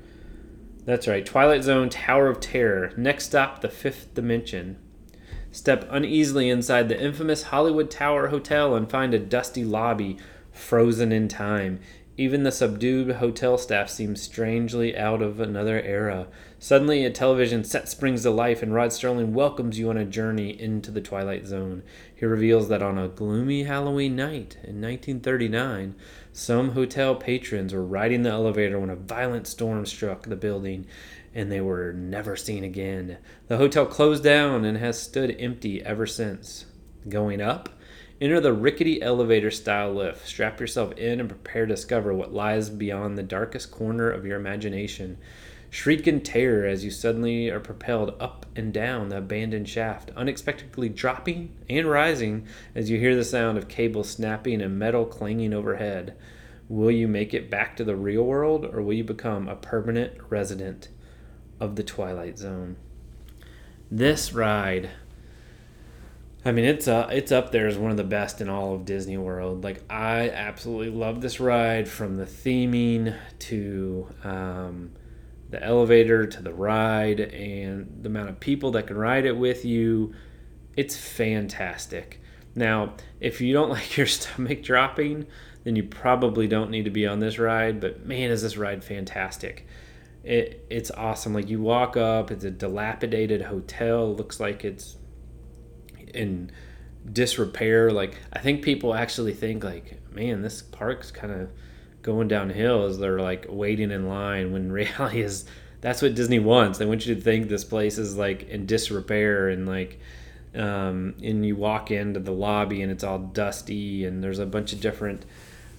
That's 0.87 1.09
right, 1.09 1.25
Twilight 1.25 1.63
Zone 1.63 1.91
Tower 1.91 2.29
of 2.29 2.41
Terror. 2.41 2.93
Next 2.97 3.27
stop, 3.27 3.61
the 3.61 3.69
fifth 3.69 4.15
dimension. 4.15 4.79
Step 5.51 5.87
uneasily 5.91 6.49
inside 6.51 6.89
the 6.89 7.01
infamous 7.01 7.45
Hollywood 7.45 7.91
Tower 7.91 8.29
Hotel 8.29 8.75
and 8.75 8.91
find 8.91 9.15
a 9.15 9.19
dusty 9.19 9.65
lobby 9.65 10.17
frozen 10.53 11.13
in 11.13 11.29
time. 11.29 11.81
Even 12.17 12.45
the 12.45 12.53
subdued 12.53 13.17
hotel 13.17 13.59
staff 13.59 13.91
seems 13.91 14.23
strangely 14.23 14.97
out 14.97 15.21
of 15.21 15.41
another 15.41 15.81
era. 15.81 16.29
Suddenly, 16.61 17.05
a 17.05 17.11
television 17.11 17.65
set 17.65 17.89
springs 17.89 18.23
to 18.23 18.31
life, 18.31 18.63
and 18.63 18.73
Rod 18.73 18.91
Serling 18.91 19.33
welcomes 19.33 19.81
you 19.81 19.91
on 19.91 19.97
a 19.97 20.05
journey 20.05 20.51
into 20.61 20.93
the 20.93 21.01
Twilight 21.01 21.45
Zone. 21.45 21.83
He 22.15 22.25
reveals 22.25 22.69
that 22.69 22.83
on 22.83 22.99
a 22.99 23.09
gloomy 23.09 23.65
Halloween 23.65 24.15
night 24.15 24.55
in 24.63 24.81
1939, 24.81 25.97
some 26.33 26.71
hotel 26.71 27.17
patrons 27.17 27.75
were 27.75 27.85
riding 27.85 28.23
the 28.23 28.31
elevator 28.31 28.79
when 28.79 28.91
a 28.91 28.97
violent 28.97 29.49
storm 29.49 29.85
struck 29.85 30.23
the 30.23 30.37
building 30.37 30.87
and 31.35 31.51
they 31.51 31.61
were 31.61 31.93
never 31.93 32.37
seen 32.37 32.63
again. 32.63 33.19
The 33.49 33.57
hotel 33.57 33.87
closed 33.87 34.23
down 34.23 34.65
and 34.65 34.79
has 34.79 35.01
stood 35.01 35.35
empty 35.39 35.83
ever 35.85 36.07
since. 36.07 36.67
Going 37.09 37.41
up, 37.41 37.69
enter 38.21 38.41
the 38.41 38.53
rickety 38.53 39.03
elevator 39.03 39.51
style 39.51 39.93
lift. 39.93 40.27
Strap 40.27 40.61
yourself 40.61 40.93
in 40.93 41.21
and 41.21 41.29
prepare 41.29 41.67
to 41.67 41.75
discover 41.75 42.13
what 42.15 42.33
lies 42.33 42.71
beyond 42.71 43.17
the 43.17 43.23
darkest 43.23 43.71
corner 43.71 44.11
of 44.11 44.25
your 44.25 44.39
imagination. 44.39 45.19
Shriek 45.71 46.07
in 46.07 46.21
terror 46.21 46.65
as 46.67 46.85
you 46.85 46.91
suddenly 46.93 47.51
are 47.51 47.59
propelled 47.59 48.15
up 48.21 48.47
and 48.55 48.73
down 48.73 49.09
the 49.09 49.19
abandoned 49.19 49.69
shaft, 49.69 50.13
unexpectedly 50.17 50.89
dropping 50.89 51.51
and 51.69 51.91
rising 51.91 52.47
as 52.77 52.91
you 52.91 52.99
hear 53.01 53.17
the 53.17 53.25
sound 53.25 53.59
of 53.59 53.67
cables 53.67 54.09
snapping 54.09 54.63
and 54.63 54.79
metal 54.79 55.05
clanging 55.05 55.53
overhead. 55.53 56.17
Will 56.69 56.93
you 56.93 57.09
make 57.09 57.35
it 57.35 57.51
back 57.51 57.77
to 57.77 57.85
the 57.85 57.97
real 57.97 58.23
world 58.23 58.65
or 58.65 58.83
will 58.83 58.95
you 58.95 59.03
become 59.03 59.49
a 59.49 59.57
permanent 59.57 60.13
resident 60.31 60.89
of 61.59 61.75
the 61.75 61.83
Twilight 61.83 62.39
Zone? 62.39 62.77
This 63.91 64.33
ride 64.33 64.91
I 66.47 66.53
mean, 66.53 66.67
it's 66.67 66.87
uh, 66.87 67.09
it's 67.11 67.33
up 67.33 67.53
there 67.53 67.67
as 67.67 67.79
one 67.79 67.91
of 67.91 67.97
the 67.97 68.05
best 68.05 68.43
in 68.43 68.51
all 68.51 68.75
of 68.75 68.85
Disney 68.85 69.17
World. 69.17 69.65
Like, 69.65 69.83
I 69.89 70.29
absolutely 70.29 70.91
love 70.91 71.23
this 71.23 71.41
ride 71.41 71.89
from 71.89 72.17
the 72.17 72.27
theming 72.27 73.17
to 73.41 74.09
um, 74.23 74.93
the 75.49 75.63
elevator 75.63 76.27
to 76.27 76.43
the 76.43 76.53
ride 76.53 77.21
and 77.21 77.99
the 78.03 78.09
amount 78.09 78.29
of 78.29 78.41
people 78.41 78.73
that 78.73 78.87
can 78.89 78.97
ride 78.97 79.25
it 79.25 79.37
with 79.37 79.65
you. 79.65 80.15
It's 80.77 80.97
fantastic. 80.97 82.21
Now, 82.55 82.95
if 83.21 83.41
you 83.41 83.55
don't 83.55 83.71
like 83.71 83.97
your 83.97 84.07
stomach 84.07 84.63
dropping, 84.63 85.27
then 85.63 85.77
you 85.77 85.85
probably 85.85 86.47
don't 86.47 86.71
need 86.71 86.85
to 86.85 86.91
be 86.91 87.07
on 87.07 87.21
this 87.21 87.39
ride. 87.39 87.81
But 87.81 88.05
man, 88.05 88.31
is 88.31 88.43
this 88.43 88.59
ride 88.59 88.85
fantastic! 88.85 89.67
It, 90.23 90.67
it's 90.69 90.91
awesome. 90.91 91.33
Like 91.33 91.49
you 91.49 91.63
walk 91.63 91.97
up, 91.97 92.31
it's 92.31 92.45
a 92.45 92.51
dilapidated 92.51 93.43
hotel. 93.43 94.15
Looks 94.15 94.41
like 94.41 94.63
it's 94.63 94.97
in 96.15 96.51
disrepair. 97.11 97.91
Like 97.91 98.17
I 98.33 98.39
think 98.39 98.63
people 98.63 98.95
actually 98.95 99.35
think 99.35 99.65
like, 99.65 100.01
man, 100.13 100.43
this 100.43 100.63
park's 100.63 101.11
kind 101.11 101.33
of 101.33 101.51
going 102.03 102.29
downhill 102.29 102.85
as 102.85 102.99
they're 102.99 103.19
like 103.19 103.47
waiting 103.49 103.91
in 103.91 104.09
line 104.09 104.53
when 104.53 104.71
reality 104.73 105.23
is 105.23 105.45
that's 105.81 106.01
what 106.01 106.15
Disney 106.15 106.39
wants. 106.39 106.79
They 106.79 106.87
want 106.87 107.05
you 107.07 107.15
to 107.15 107.21
think 107.21 107.49
this 107.49 107.65
place 107.65 107.99
is 107.99 108.17
like 108.17 108.49
in 108.49 108.67
disrepair 108.67 109.49
and 109.49 109.67
like 109.67 110.01
um, 110.55 111.15
and 111.23 111.45
you 111.45 111.57
walk 111.57 111.91
into 111.91 112.21
the 112.21 112.33
lobby 112.33 112.81
and 112.81 112.91
it's 112.93 113.03
all 113.05 113.19
dusty 113.19 114.05
and 114.05 114.23
there's 114.23 114.39
a 114.39 114.47
bunch 114.47 114.73
of 114.73 114.81
different 114.81 115.25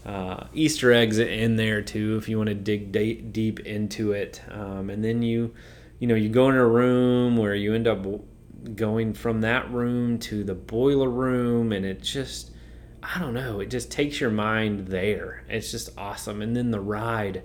uh, 0.05 0.45
Easter 0.53 0.91
eggs 0.91 1.17
in 1.17 1.55
there 1.55 1.81
too 1.81 2.17
if 2.17 2.29
you 2.29 2.37
want 2.37 2.49
to 2.49 2.55
dig 2.55 2.91
de- 2.91 3.21
deep 3.21 3.61
into 3.61 4.11
it. 4.11 4.41
Um, 4.51 4.89
and 4.89 5.03
then 5.03 5.21
you 5.23 5.53
you 5.99 6.07
know 6.07 6.15
you 6.15 6.29
go 6.29 6.49
in 6.49 6.55
a 6.55 6.67
room 6.67 7.37
where 7.37 7.55
you 7.55 7.73
end 7.73 7.87
up 7.87 8.05
going 8.75 9.13
from 9.13 9.41
that 9.41 9.71
room 9.71 10.17
to 10.19 10.43
the 10.43 10.55
boiler 10.55 11.09
room 11.09 11.71
and 11.71 11.85
it 11.85 12.01
just 12.01 12.51
I 13.03 13.19
don't 13.19 13.35
know. 13.35 13.59
It 13.59 13.69
just 13.69 13.91
takes 13.91 14.19
your 14.19 14.31
mind 14.31 14.87
there. 14.87 15.43
It's 15.47 15.69
just 15.69 15.95
awesome. 15.95 16.41
And 16.41 16.55
then 16.55 16.71
the 16.71 16.79
ride. 16.79 17.43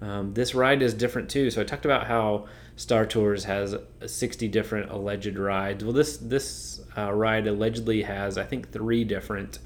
Um, 0.00 0.34
this 0.34 0.54
ride 0.54 0.82
is 0.82 0.94
different 0.94 1.28
too. 1.28 1.50
So 1.50 1.60
I 1.60 1.64
talked 1.64 1.84
about 1.84 2.06
how 2.06 2.46
Star 2.76 3.04
Tours 3.04 3.44
has 3.44 3.76
60 4.06 4.48
different 4.48 4.90
alleged 4.90 5.36
rides. 5.36 5.84
Well, 5.84 5.92
this 5.92 6.16
this 6.16 6.80
uh, 6.96 7.12
ride 7.12 7.46
allegedly 7.46 8.02
has 8.02 8.38
I 8.38 8.44
think 8.44 8.72
three 8.72 9.04
different 9.04 9.58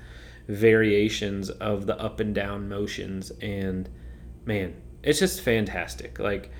variations 0.48 1.50
of 1.50 1.86
the 1.86 1.98
up 2.00 2.20
and 2.20 2.34
down 2.34 2.68
motions, 2.68 3.30
and 3.40 3.88
man, 4.44 4.74
it's 5.02 5.20
just 5.20 5.42
fantastic. 5.42 6.18
Like 6.18 6.50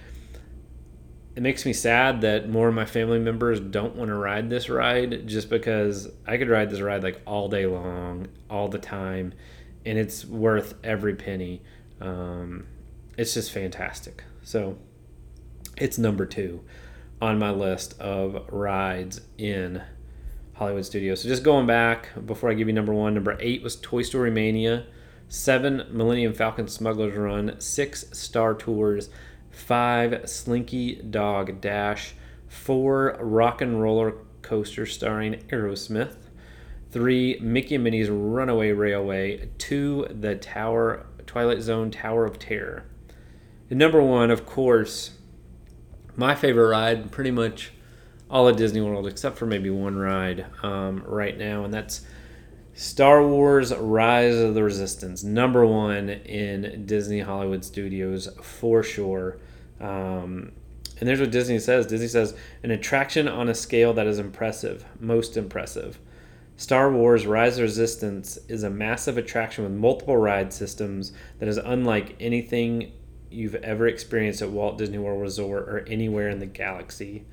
it 1.37 1.43
makes 1.43 1.67
me 1.67 1.73
sad 1.73 2.21
that 2.21 2.49
more 2.49 2.69
of 2.69 2.75
my 2.75 2.85
family 2.85 3.19
members 3.19 3.59
don't 3.59 3.97
want 3.97 4.09
to 4.09 4.15
ride 4.15 4.51
this 4.51 4.69
ride 4.69 5.27
just 5.27 5.51
because 5.51 6.09
I 6.27 6.37
could 6.37 6.49
ride 6.49 6.71
this 6.71 6.81
ride 6.81 7.03
like 7.03 7.21
all 7.27 7.49
day 7.49 7.67
long, 7.67 8.29
all 8.49 8.69
the 8.69 8.79
time, 8.79 9.35
and 9.85 9.99
it's 9.99 10.25
worth 10.25 10.75
every 10.85 11.15
penny. 11.15 11.63
Um, 12.01 12.67
it's 13.19 13.35
just 13.35 13.51
fantastic. 13.51 14.23
So 14.43 14.79
it's 15.77 15.99
number 15.99 16.25
two 16.25 16.63
on 17.21 17.39
my 17.39 17.51
list 17.51 17.99
of 18.01 18.47
rides 18.53 19.21
in 19.37 19.83
Hollywood 20.55 20.87
Studios. 20.87 21.23
So 21.23 21.29
just 21.29 21.43
going 21.43 21.67
back 21.67 22.11
before 22.27 22.51
I 22.51 22.55
give 22.55 22.69
you 22.69 22.75
number 22.75 22.95
one, 22.95 23.13
number 23.13 23.37
eight 23.41 23.61
was 23.61 23.75
Toy 23.77 24.03
Story 24.03 24.31
Mania, 24.31 24.87
seven 25.29 25.85
Millennium 25.91 26.33
Falcon 26.33 26.69
Smuggler's 26.69 27.17
Run, 27.17 27.57
six 27.59 28.05
Star 28.13 28.55
Tours 28.55 29.11
five 29.55 30.29
Slinky 30.29 30.97
Dog 30.97 31.61
Dash, 31.61 32.15
four 32.49 33.17
Rock 33.21 33.61
and 33.61 33.81
Roller 33.81 34.15
Coaster 34.43 34.87
starring 34.87 35.43
Aerosmith, 35.49 36.17
three 36.91 37.39
Mickey 37.41 37.77
and 37.77 37.85
Minnie's 37.85 38.11
Runaway 38.11 38.73
Railway, 38.73 39.49
two 39.59 40.07
The 40.11 40.35
Tower 40.37 41.07
Twilight 41.27 41.63
Zone 41.63 41.91
Tower 41.91 42.25
of 42.25 42.39
Terror. 42.39 42.85
And 43.71 43.79
number 43.79 44.03
one, 44.03 44.31
of 44.31 44.45
course, 44.45 45.13
my 46.17 46.35
favorite 46.35 46.69
ride, 46.69 47.11
pretty 47.11 47.31
much 47.31 47.73
all 48.31 48.49
of 48.49 48.57
Disney 48.57 48.81
World 48.81 49.07
except 49.07 49.37
for 49.37 49.47
maybe 49.47 49.71
one 49.71 49.97
ride 49.97 50.47
um, 50.63 51.03
right 51.07 51.37
now, 51.37 51.65
and 51.65 51.73
that's 51.73 52.03
Star 52.75 53.27
Wars 53.27 53.73
Rise 53.73 54.35
of 54.35 54.55
the 54.55 54.63
Resistance, 54.63 55.23
number 55.23 55.65
one 55.65 56.09
in 56.09 56.87
Disney 56.87 57.21
Hollywood 57.21 57.65
Studios 57.65 58.29
for 58.43 58.83
sure. 58.83 59.39
Um, 59.81 60.53
and 61.01 61.09
there's 61.09 61.21
what 61.21 61.31
Disney 61.31 61.59
says 61.59 61.87
Disney 61.87 62.09
says, 62.09 62.35
an 62.63 62.71
attraction 62.71 63.29
on 63.29 63.49
a 63.49 63.55
scale 63.55 63.93
that 63.95 64.07
is 64.07 64.19
impressive, 64.19 64.85
most 65.01 65.37
impressive. 65.37 65.99
Star 66.57 66.91
Wars 66.91 67.27
Rise 67.27 67.59
of 67.59 67.63
Resistance 67.63 68.39
is 68.49 68.63
a 68.63 68.71
massive 68.71 69.19
attraction 69.19 69.65
with 69.65 69.73
multiple 69.73 70.17
ride 70.17 70.53
systems 70.53 71.13
that 71.41 71.49
is 71.49 71.57
unlike 71.57 72.15
anything 72.21 72.93
you've 73.29 73.57
ever 73.57 73.89
experienced 73.89 74.41
at 74.41 74.51
Walt 74.51 74.79
Disney 74.79 74.99
World 74.99 75.21
Resort 75.21 75.69
or 75.69 75.85
anywhere 75.89 76.29
in 76.29 76.39
the 76.39 76.47
galaxy. 76.47 77.25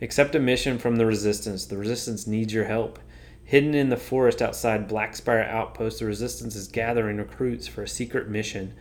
Accept 0.00 0.34
a 0.34 0.40
mission 0.40 0.78
from 0.78 0.96
the 0.96 1.04
Resistance. 1.04 1.66
The 1.66 1.76
Resistance 1.76 2.26
needs 2.26 2.54
your 2.54 2.64
help. 2.64 2.98
Hidden 3.44 3.74
in 3.74 3.90
the 3.90 3.98
forest 3.98 4.40
outside 4.40 4.88
Blackspire 4.88 5.46
Outpost, 5.46 5.98
the 5.98 6.06
Resistance 6.06 6.56
is 6.56 6.66
gathering 6.66 7.18
recruits 7.18 7.66
for 7.66 7.82
a 7.82 7.88
secret 7.88 8.28
mission. 8.28 8.72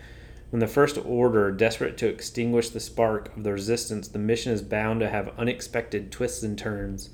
When 0.53 0.59
the 0.59 0.67
First 0.67 0.99
Order, 1.03 1.51
desperate 1.51 1.97
to 1.97 2.07
extinguish 2.07 2.69
the 2.69 2.79
spark 2.79 3.35
of 3.35 3.41
the 3.41 3.51
Resistance, 3.51 4.07
the 4.07 4.19
mission 4.19 4.53
is 4.53 4.61
bound 4.61 4.99
to 4.99 5.09
have 5.09 5.33
unexpected 5.35 6.11
twists 6.11 6.43
and 6.43 6.55
turns. 6.55 7.09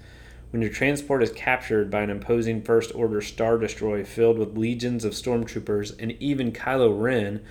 When 0.51 0.61
your 0.61 0.69
transport 0.69 1.23
is 1.23 1.31
captured 1.31 1.89
by 1.89 2.01
an 2.01 2.09
imposing 2.09 2.61
First 2.61 2.93
Order 2.93 3.21
Star 3.21 3.57
Destroyer 3.57 4.03
filled 4.03 4.37
with 4.37 4.57
legions 4.57 5.05
of 5.05 5.13
stormtroopers 5.13 5.97
and 5.97 6.21
even 6.21 6.51
Kylo 6.51 7.01
Ren, 7.01 7.41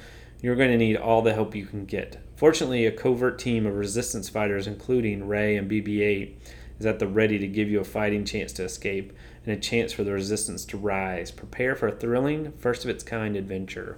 you're 0.43 0.57
going 0.57 0.73
to 0.73 0.77
need 0.77 0.99
all 0.99 1.23
the 1.23 1.33
help 1.33 1.55
you 1.55 1.65
can 1.65 1.87
get. 1.87 2.19
Fortunately, 2.37 2.85
a 2.85 2.93
covert 2.93 3.39
team 3.39 3.65
of 3.65 3.75
resistance 3.75 4.29
fighters, 4.29 4.67
including 4.67 5.27
Rey 5.27 5.57
and 5.57 5.71
BB 5.71 6.01
8, 6.03 6.39
is 6.81 6.85
at 6.85 6.99
the 6.99 7.09
ready 7.09 7.39
to 7.39 7.47
give 7.47 7.71
you 7.71 7.81
a 7.81 7.85
fighting 7.85 8.27
chance 8.27 8.53
to 8.53 8.65
escape 8.65 9.15
and 9.47 9.57
a 9.57 9.59
chance 9.59 9.95
for 9.95 10.05
the 10.05 10.13
resistance 10.13 10.67
to 10.67 10.77
rise. 10.77 11.31
Prepare 11.31 11.75
for 11.75 11.89
a 11.89 11.97
thrilling, 11.97 12.53
first 12.59 12.85
of 12.85 12.91
its 12.91 13.03
kind 13.03 13.37
adventure. 13.37 13.97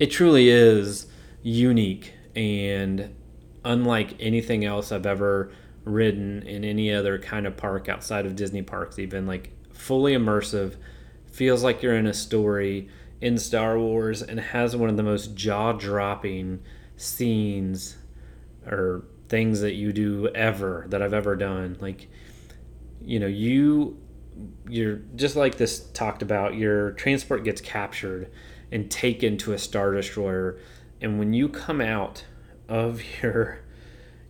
It 0.00 0.10
truly 0.10 0.48
is 0.48 1.06
unique 1.42 2.14
and 2.34 3.14
unlike 3.64 4.14
anything 4.18 4.64
else 4.64 4.92
I've 4.92 5.04
ever 5.04 5.52
ridden 5.84 6.42
in 6.42 6.64
any 6.64 6.90
other 6.92 7.18
kind 7.18 7.46
of 7.46 7.58
park 7.58 7.86
outside 7.90 8.24
of 8.24 8.34
Disney 8.34 8.62
parks, 8.62 8.98
even 8.98 9.26
like 9.26 9.52
fully 9.72 10.14
immersive, 10.14 10.76
feels 11.26 11.62
like 11.62 11.82
you're 11.82 11.96
in 11.96 12.06
a 12.06 12.14
story 12.14 12.88
in 13.20 13.36
Star 13.36 13.78
Wars 13.78 14.22
and 14.22 14.40
has 14.40 14.74
one 14.74 14.88
of 14.88 14.96
the 14.96 15.02
most 15.02 15.34
jaw 15.34 15.72
dropping 15.72 16.62
scenes 16.96 17.98
or 18.66 19.04
things 19.28 19.60
that 19.60 19.74
you 19.74 19.92
do 19.92 20.28
ever 20.28 20.86
that 20.88 21.02
I've 21.02 21.12
ever 21.12 21.36
done. 21.36 21.76
Like, 21.78 22.08
you 23.02 23.20
know, 23.20 23.26
you 23.26 23.98
you're 24.66 24.96
just 25.14 25.36
like 25.36 25.58
this 25.58 25.80
talked 25.90 26.22
about, 26.22 26.54
your 26.54 26.92
transport 26.92 27.44
gets 27.44 27.60
captured 27.60 28.30
and 28.72 28.90
taken 28.90 29.36
to 29.38 29.52
a 29.52 29.58
star 29.58 29.92
destroyer. 29.92 30.58
And 31.00 31.18
when 31.18 31.32
you 31.32 31.48
come 31.48 31.80
out 31.80 32.24
of 32.70 33.02
your 33.22 33.60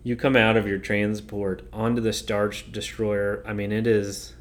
you 0.03 0.15
come 0.15 0.35
out 0.35 0.57
of 0.57 0.67
your 0.67 0.79
transport 0.79 1.61
onto 1.71 2.01
the 2.01 2.11
Star 2.11 2.49
Destroyer. 2.71 3.43
I 3.45 3.53
mean, 3.53 3.71
it 3.71 3.85
is 3.87 4.33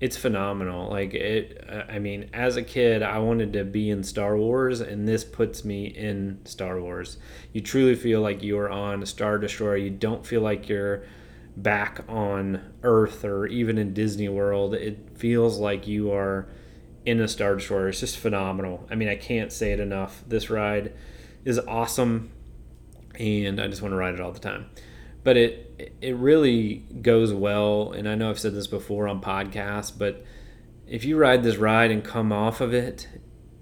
it's 0.00 0.16
phenomenal. 0.16 0.90
Like 0.90 1.14
it 1.14 1.62
I 1.88 1.98
mean, 1.98 2.30
as 2.32 2.56
a 2.56 2.62
kid, 2.62 3.02
I 3.02 3.18
wanted 3.18 3.52
to 3.52 3.64
be 3.64 3.90
in 3.90 4.02
Star 4.02 4.36
Wars 4.36 4.80
and 4.80 5.06
this 5.06 5.24
puts 5.24 5.64
me 5.64 5.86
in 5.86 6.40
Star 6.44 6.80
Wars. 6.80 7.18
You 7.52 7.60
truly 7.60 7.94
feel 7.94 8.20
like 8.20 8.42
you're 8.42 8.70
on 8.70 9.02
a 9.02 9.06
Star 9.06 9.38
Destroyer. 9.38 9.76
You 9.76 9.90
don't 9.90 10.26
feel 10.26 10.40
like 10.40 10.68
you're 10.68 11.04
back 11.54 12.02
on 12.08 12.62
Earth 12.82 13.26
or 13.26 13.46
even 13.46 13.76
in 13.76 13.92
Disney 13.92 14.30
World. 14.30 14.74
It 14.74 15.10
feels 15.14 15.58
like 15.58 15.86
you 15.86 16.10
are 16.12 16.48
in 17.04 17.18
the 17.18 17.28
Star 17.28 17.54
Destroyer. 17.54 17.88
It's 17.88 18.00
just 18.00 18.16
phenomenal. 18.16 18.86
I 18.90 18.94
mean, 18.94 19.08
I 19.08 19.16
can't 19.16 19.52
say 19.52 19.72
it 19.72 19.80
enough. 19.80 20.22
This 20.26 20.50
ride 20.50 20.92
is 21.44 21.58
awesome 21.58 22.30
and 23.18 23.60
I 23.60 23.68
just 23.68 23.82
want 23.82 23.92
to 23.92 23.96
ride 23.96 24.14
it 24.14 24.20
all 24.20 24.32
the 24.32 24.40
time. 24.40 24.66
But 25.24 25.36
it 25.36 25.96
it 26.00 26.16
really 26.16 26.84
goes 27.00 27.32
well, 27.32 27.92
and 27.92 28.08
I 28.08 28.14
know 28.14 28.30
I've 28.30 28.38
said 28.38 28.54
this 28.54 28.66
before 28.66 29.06
on 29.06 29.20
podcasts, 29.20 29.96
but 29.96 30.24
if 30.86 31.04
you 31.04 31.16
ride 31.16 31.42
this 31.42 31.56
ride 31.56 31.90
and 31.90 32.02
come 32.04 32.32
off 32.32 32.60
of 32.60 32.74
it, 32.74 33.08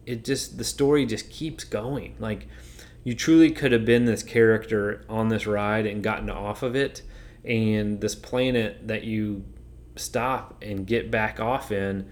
it 0.06 0.24
just 0.24 0.56
the 0.56 0.64
story 0.64 1.04
just 1.04 1.30
keeps 1.30 1.64
going. 1.64 2.16
Like 2.18 2.48
you 3.04 3.14
truly 3.14 3.50
could 3.50 3.72
have 3.72 3.84
been 3.84 4.06
this 4.06 4.22
character 4.22 5.04
on 5.08 5.28
this 5.28 5.46
ride 5.46 5.86
and 5.86 6.02
gotten 6.02 6.30
off 6.30 6.62
of 6.62 6.74
it, 6.74 7.02
and 7.44 8.00
this 8.00 8.14
planet 8.14 8.88
that 8.88 9.04
you 9.04 9.44
stop 9.96 10.62
and 10.62 10.86
get 10.86 11.10
back 11.10 11.38
off 11.38 11.70
in 11.70 12.10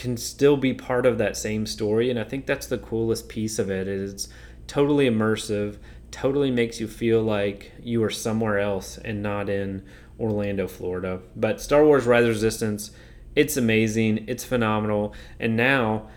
can 0.00 0.16
still 0.16 0.56
be 0.56 0.72
part 0.72 1.04
of 1.04 1.18
that 1.18 1.36
same 1.36 1.66
story 1.66 2.08
and 2.10 2.18
i 2.18 2.24
think 2.24 2.46
that's 2.46 2.66
the 2.66 2.78
coolest 2.78 3.28
piece 3.28 3.58
of 3.58 3.70
it. 3.70 3.86
is 3.86 4.28
totally 4.66 5.08
immersive 5.08 5.76
totally 6.10 6.50
makes 6.50 6.80
you 6.80 6.88
feel 6.88 7.22
like 7.22 7.72
you 7.82 8.02
are 8.02 8.10
somewhere 8.10 8.58
else 8.58 8.98
and 8.98 9.22
not 9.22 9.48
in 9.48 9.82
Orlando, 10.18 10.68
Florida. 10.68 11.20
But 11.34 11.60
Star 11.60 11.84
Wars 11.84 12.04
Rise 12.04 12.24
of 12.24 12.30
Resistance, 12.30 12.90
it's 13.34 13.56
amazing, 13.56 14.24
it's 14.28 14.44
phenomenal, 14.44 15.14
and 15.38 15.56
now 15.56 16.08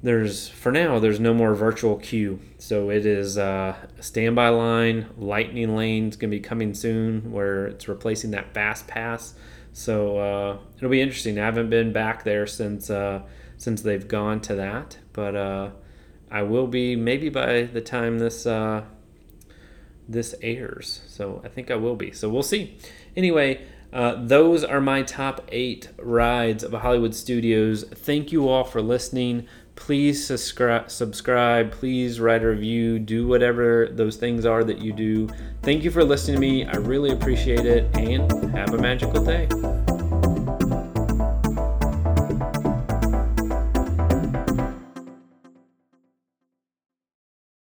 there's 0.00 0.48
for 0.48 0.70
now 0.70 1.00
there's 1.00 1.18
no 1.18 1.34
more 1.34 1.54
virtual 1.54 1.96
queue, 1.96 2.38
so 2.58 2.90
it 2.90 3.04
is 3.04 3.36
uh, 3.36 3.74
standby 3.98 4.50
line. 4.50 5.06
Lightning 5.16 5.74
Lane's 5.74 6.16
gonna 6.16 6.30
be 6.30 6.40
coming 6.40 6.74
soon, 6.74 7.32
where 7.32 7.66
it's 7.66 7.88
replacing 7.88 8.30
that 8.32 8.54
Fast 8.54 8.86
Pass. 8.86 9.34
So 9.72 10.18
uh, 10.18 10.58
it'll 10.76 10.90
be 10.90 11.00
interesting. 11.00 11.38
I 11.38 11.44
haven't 11.44 11.70
been 11.70 11.92
back 11.92 12.24
there 12.24 12.46
since 12.46 12.90
uh, 12.90 13.22
since 13.56 13.82
they've 13.82 14.06
gone 14.06 14.40
to 14.42 14.54
that, 14.56 14.98
but 15.12 15.36
uh, 15.36 15.70
I 16.30 16.42
will 16.42 16.66
be 16.66 16.96
maybe 16.96 17.28
by 17.28 17.62
the 17.62 17.80
time 17.80 18.18
this 18.18 18.46
uh, 18.46 18.84
this 20.08 20.34
airs. 20.42 21.02
So 21.06 21.40
I 21.44 21.48
think 21.48 21.70
I 21.70 21.76
will 21.76 21.96
be. 21.96 22.12
So 22.12 22.28
we'll 22.28 22.42
see. 22.42 22.78
Anyway, 23.16 23.66
uh, 23.92 24.16
those 24.18 24.64
are 24.64 24.80
my 24.80 25.02
top 25.02 25.46
eight 25.48 25.90
rides 25.98 26.62
of 26.62 26.72
Hollywood 26.72 27.14
Studios. 27.14 27.84
Thank 27.84 28.32
you 28.32 28.48
all 28.48 28.64
for 28.64 28.82
listening. 28.82 29.46
Please 29.78 30.26
subscribe, 30.26 30.90
subscribe. 30.90 31.70
Please 31.70 32.20
write 32.20 32.42
a 32.42 32.48
review. 32.48 32.98
Do 32.98 33.26
whatever 33.26 33.88
those 33.90 34.16
things 34.16 34.44
are 34.44 34.62
that 34.64 34.78
you 34.78 34.92
do. 34.92 35.28
Thank 35.62 35.82
you 35.82 35.90
for 35.90 36.04
listening 36.04 36.34
to 36.34 36.40
me. 36.40 36.66
I 36.66 36.76
really 36.76 37.10
appreciate 37.10 37.64
it, 37.64 37.84
and 37.96 38.30
have 38.54 38.74
a 38.74 38.78
magical 38.78 39.24
day. 39.24 39.48